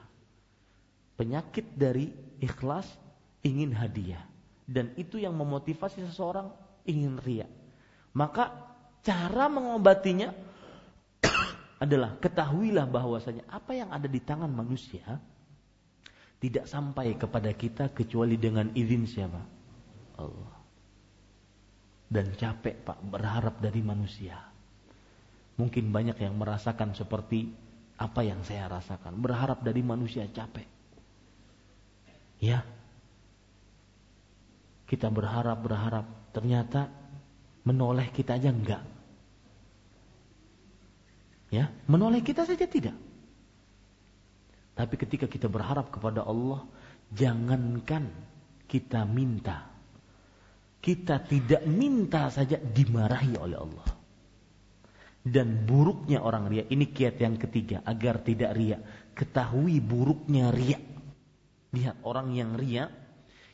[1.20, 2.08] Penyakit dari
[2.40, 2.88] ikhlas,
[3.44, 4.24] ingin hadiah.
[4.64, 6.48] Dan itu yang memotivasi seseorang
[6.88, 7.48] ingin ria.
[8.16, 8.48] Maka
[9.04, 10.32] cara mengobatinya
[11.84, 15.20] adalah ketahuilah bahwasanya apa yang ada di tangan manusia
[16.40, 19.42] tidak sampai kepada kita kecuali dengan izin siapa?
[20.20, 20.56] Allah.
[22.08, 24.53] Dan capek Pak berharap dari manusia.
[25.54, 27.54] Mungkin banyak yang merasakan seperti
[27.98, 29.22] apa yang saya rasakan.
[29.22, 30.66] Berharap dari manusia capek.
[32.42, 32.66] Ya.
[34.90, 36.90] Kita berharap-berharap, ternyata
[37.64, 38.84] menoleh kita aja enggak.
[41.54, 42.98] Ya, menoleh kita saja tidak.
[44.74, 46.66] Tapi ketika kita berharap kepada Allah,
[47.14, 48.10] jangankan
[48.66, 49.70] kita minta.
[50.82, 54.03] Kita tidak minta saja dimarahi oleh Allah.
[55.24, 58.84] Dan buruknya orang ria, ini kiat yang ketiga, agar tidak ria.
[59.16, 60.80] Ketahui buruknya ria
[61.74, 62.94] Lihat orang yang ria.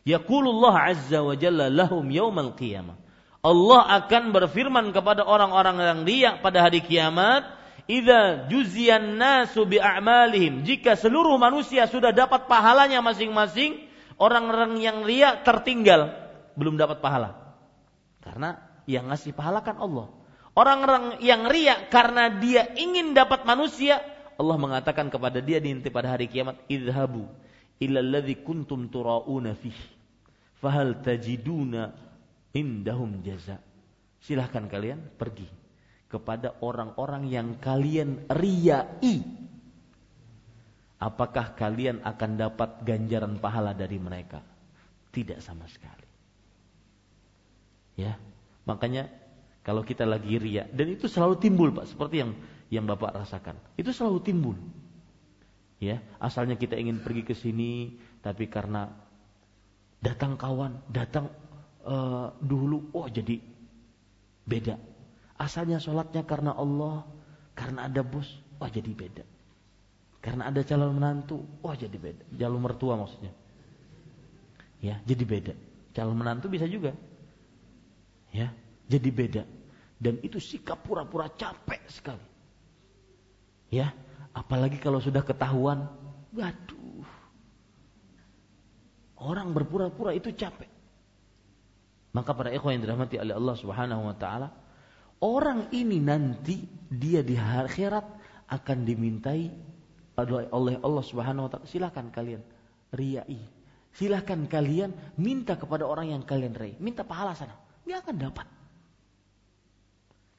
[0.04, 3.00] Yaqulullah azza wa jalla lahum yaumal qiyamah.
[3.40, 7.48] Allah akan berfirman kepada orang-orang yang ria pada hari kiamat,
[7.88, 13.88] "Idza juziyan nasu bi a'malihim." Jika seluruh manusia sudah dapat pahalanya masing-masing,
[14.20, 16.12] orang-orang yang ria tertinggal,
[16.60, 17.56] belum dapat pahala.
[18.20, 20.10] Karena Yang ngasih pahala kan Allah.
[20.57, 24.01] Orang-orang yang ria karena dia ingin dapat manusia,
[24.39, 27.27] Allah mengatakan kepada dia di pada hari kiamat, "Idhabu
[27.84, 29.76] ila alladhi kuntum turauna fih.
[30.63, 31.91] Fahal tajiduna
[32.55, 33.59] indahum jaza."
[34.19, 35.47] Silahkan kalian pergi
[36.07, 39.15] kepada orang-orang yang kalian riai.
[40.99, 44.43] Apakah kalian akan dapat ganjaran pahala dari mereka?
[45.15, 46.07] Tidak sama sekali.
[47.95, 48.19] Ya,
[48.67, 49.07] makanya
[49.64, 52.31] kalau kita lagi ria dan itu selalu timbul Pak seperti yang
[52.69, 53.57] yang Bapak rasakan.
[53.76, 54.56] Itu selalu timbul.
[55.80, 58.91] Ya, asalnya kita ingin pergi ke sini tapi karena
[60.03, 61.31] datang kawan, datang
[61.88, 63.40] uh, dulu oh jadi
[64.44, 64.76] beda.
[65.40, 67.07] Asalnya sholatnya karena Allah,
[67.56, 68.27] karena ada bos,
[68.60, 69.23] oh jadi beda.
[70.19, 72.27] Karena ada calon menantu, oh jadi beda.
[72.36, 73.31] Calon mertua maksudnya.
[74.84, 75.53] Ya, jadi beda.
[75.95, 76.91] Calon menantu bisa juga.
[78.36, 78.52] Ya,
[78.90, 79.44] jadi beda
[79.99, 82.26] dan itu sikap pura-pura capek sekali.
[83.70, 83.91] Ya,
[84.32, 85.86] apalagi kalau sudah ketahuan,
[86.32, 87.06] waduh.
[89.20, 90.72] Orang berpura-pura itu capek.
[92.16, 94.49] Maka para ikhwan yang dirahmati oleh Allah Subhanahu wa taala,
[95.22, 98.07] orang ini nanti dia di akhirat
[98.49, 99.52] akan dimintai
[100.49, 102.41] oleh Allah Subhanahu wa taala, silakan kalian
[102.95, 103.38] riai.
[103.94, 107.53] Silakan kalian minta kepada orang yang kalian rai, minta pahala sana.
[107.84, 108.59] Dia akan dapat.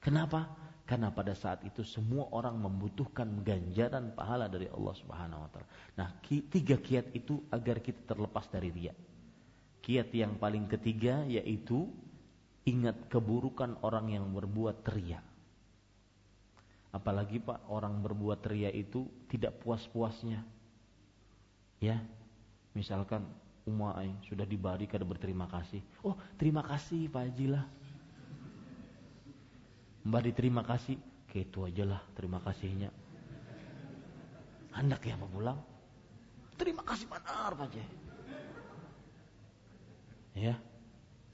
[0.01, 0.49] Kenapa?
[0.89, 5.69] Karena pada saat itu semua orang membutuhkan ganjaran pahala dari Allah Subhanahu wa taala.
[5.95, 8.91] Nah, tiga kiat itu agar kita terlepas dari riya.
[9.85, 11.87] Kiat yang paling ketiga yaitu
[12.67, 15.23] ingat keburukan orang yang berbuat ria.
[16.91, 20.43] Apalagi Pak, orang berbuat ria itu tidak puas-puasnya.
[21.79, 22.03] Ya.
[22.75, 23.31] Misalkan
[23.63, 25.79] Umay sudah dibari kada berterima kasih.
[26.03, 27.63] Oh, terima kasih Pak Haji lah
[30.01, 30.97] Mbak diterima kasih,
[31.29, 32.89] kayak itu aja lah terima kasihnya.
[34.73, 35.61] Hendak ya pulang.
[36.57, 37.69] Terima kasih benar Pak
[40.37, 40.57] Ya.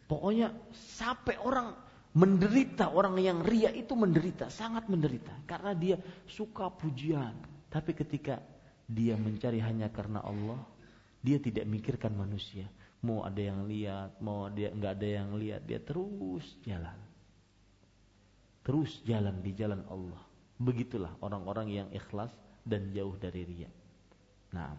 [0.07, 1.75] Pokoknya sampai orang
[2.17, 7.35] menderita, orang yang ria itu menderita, sangat menderita karena dia suka pujian.
[7.71, 8.41] Tapi ketika
[8.87, 10.59] dia mencari hanya karena Allah,
[11.23, 12.67] dia tidak mikirkan manusia.
[13.05, 17.06] Mau ada yang lihat, mau dia nggak ada yang lihat, dia terus jalan
[18.67, 20.19] terus jalan di jalan Allah.
[20.59, 22.35] Begitulah orang-orang yang ikhlas
[22.67, 23.71] dan jauh dari riya.
[24.51, 24.75] Nah,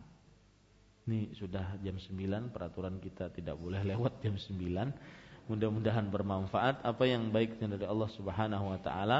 [1.07, 5.47] ini sudah jam 9, peraturan kita tidak boleh lewat jam 9.
[5.47, 9.19] Mudah-mudahan bermanfaat apa yang baiknya dari Allah Subhanahu wa taala.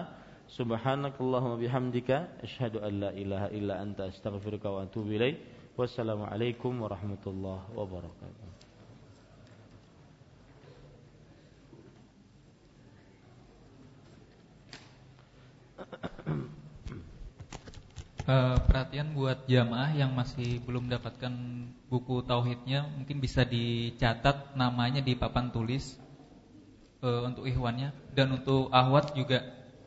[0.51, 5.39] Subhanakallahumma bihamdika asyhadu an la ilaha illa anta astaghfiruka wa atubu ilaik.
[5.79, 8.46] Wassalamualaikum warahmatullahi wabarakatuh.
[18.27, 21.33] Uh, perhatian buat jamaah yang masih belum dapatkan
[21.87, 25.95] buku tauhidnya mungkin bisa dicatat namanya di papan tulis
[27.01, 29.41] uh, untuk ikhwannya dan untuk ahwat juga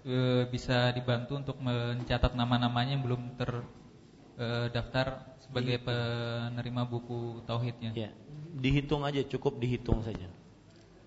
[0.09, 7.91] uh, bisa dibantu untuk mencatat nama-namanya yang belum terdaftar sebagai penerima buku tauhidnya.
[7.93, 8.11] Ya,
[8.55, 10.31] dihitung aja cukup dihitung saja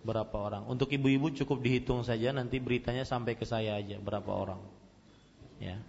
[0.03, 0.67] berapa orang.
[0.67, 4.59] Untuk ibu-ibu cukup dihitung saja nanti beritanya sampai ke saya aja berapa orang.
[5.63, 5.79] Ya.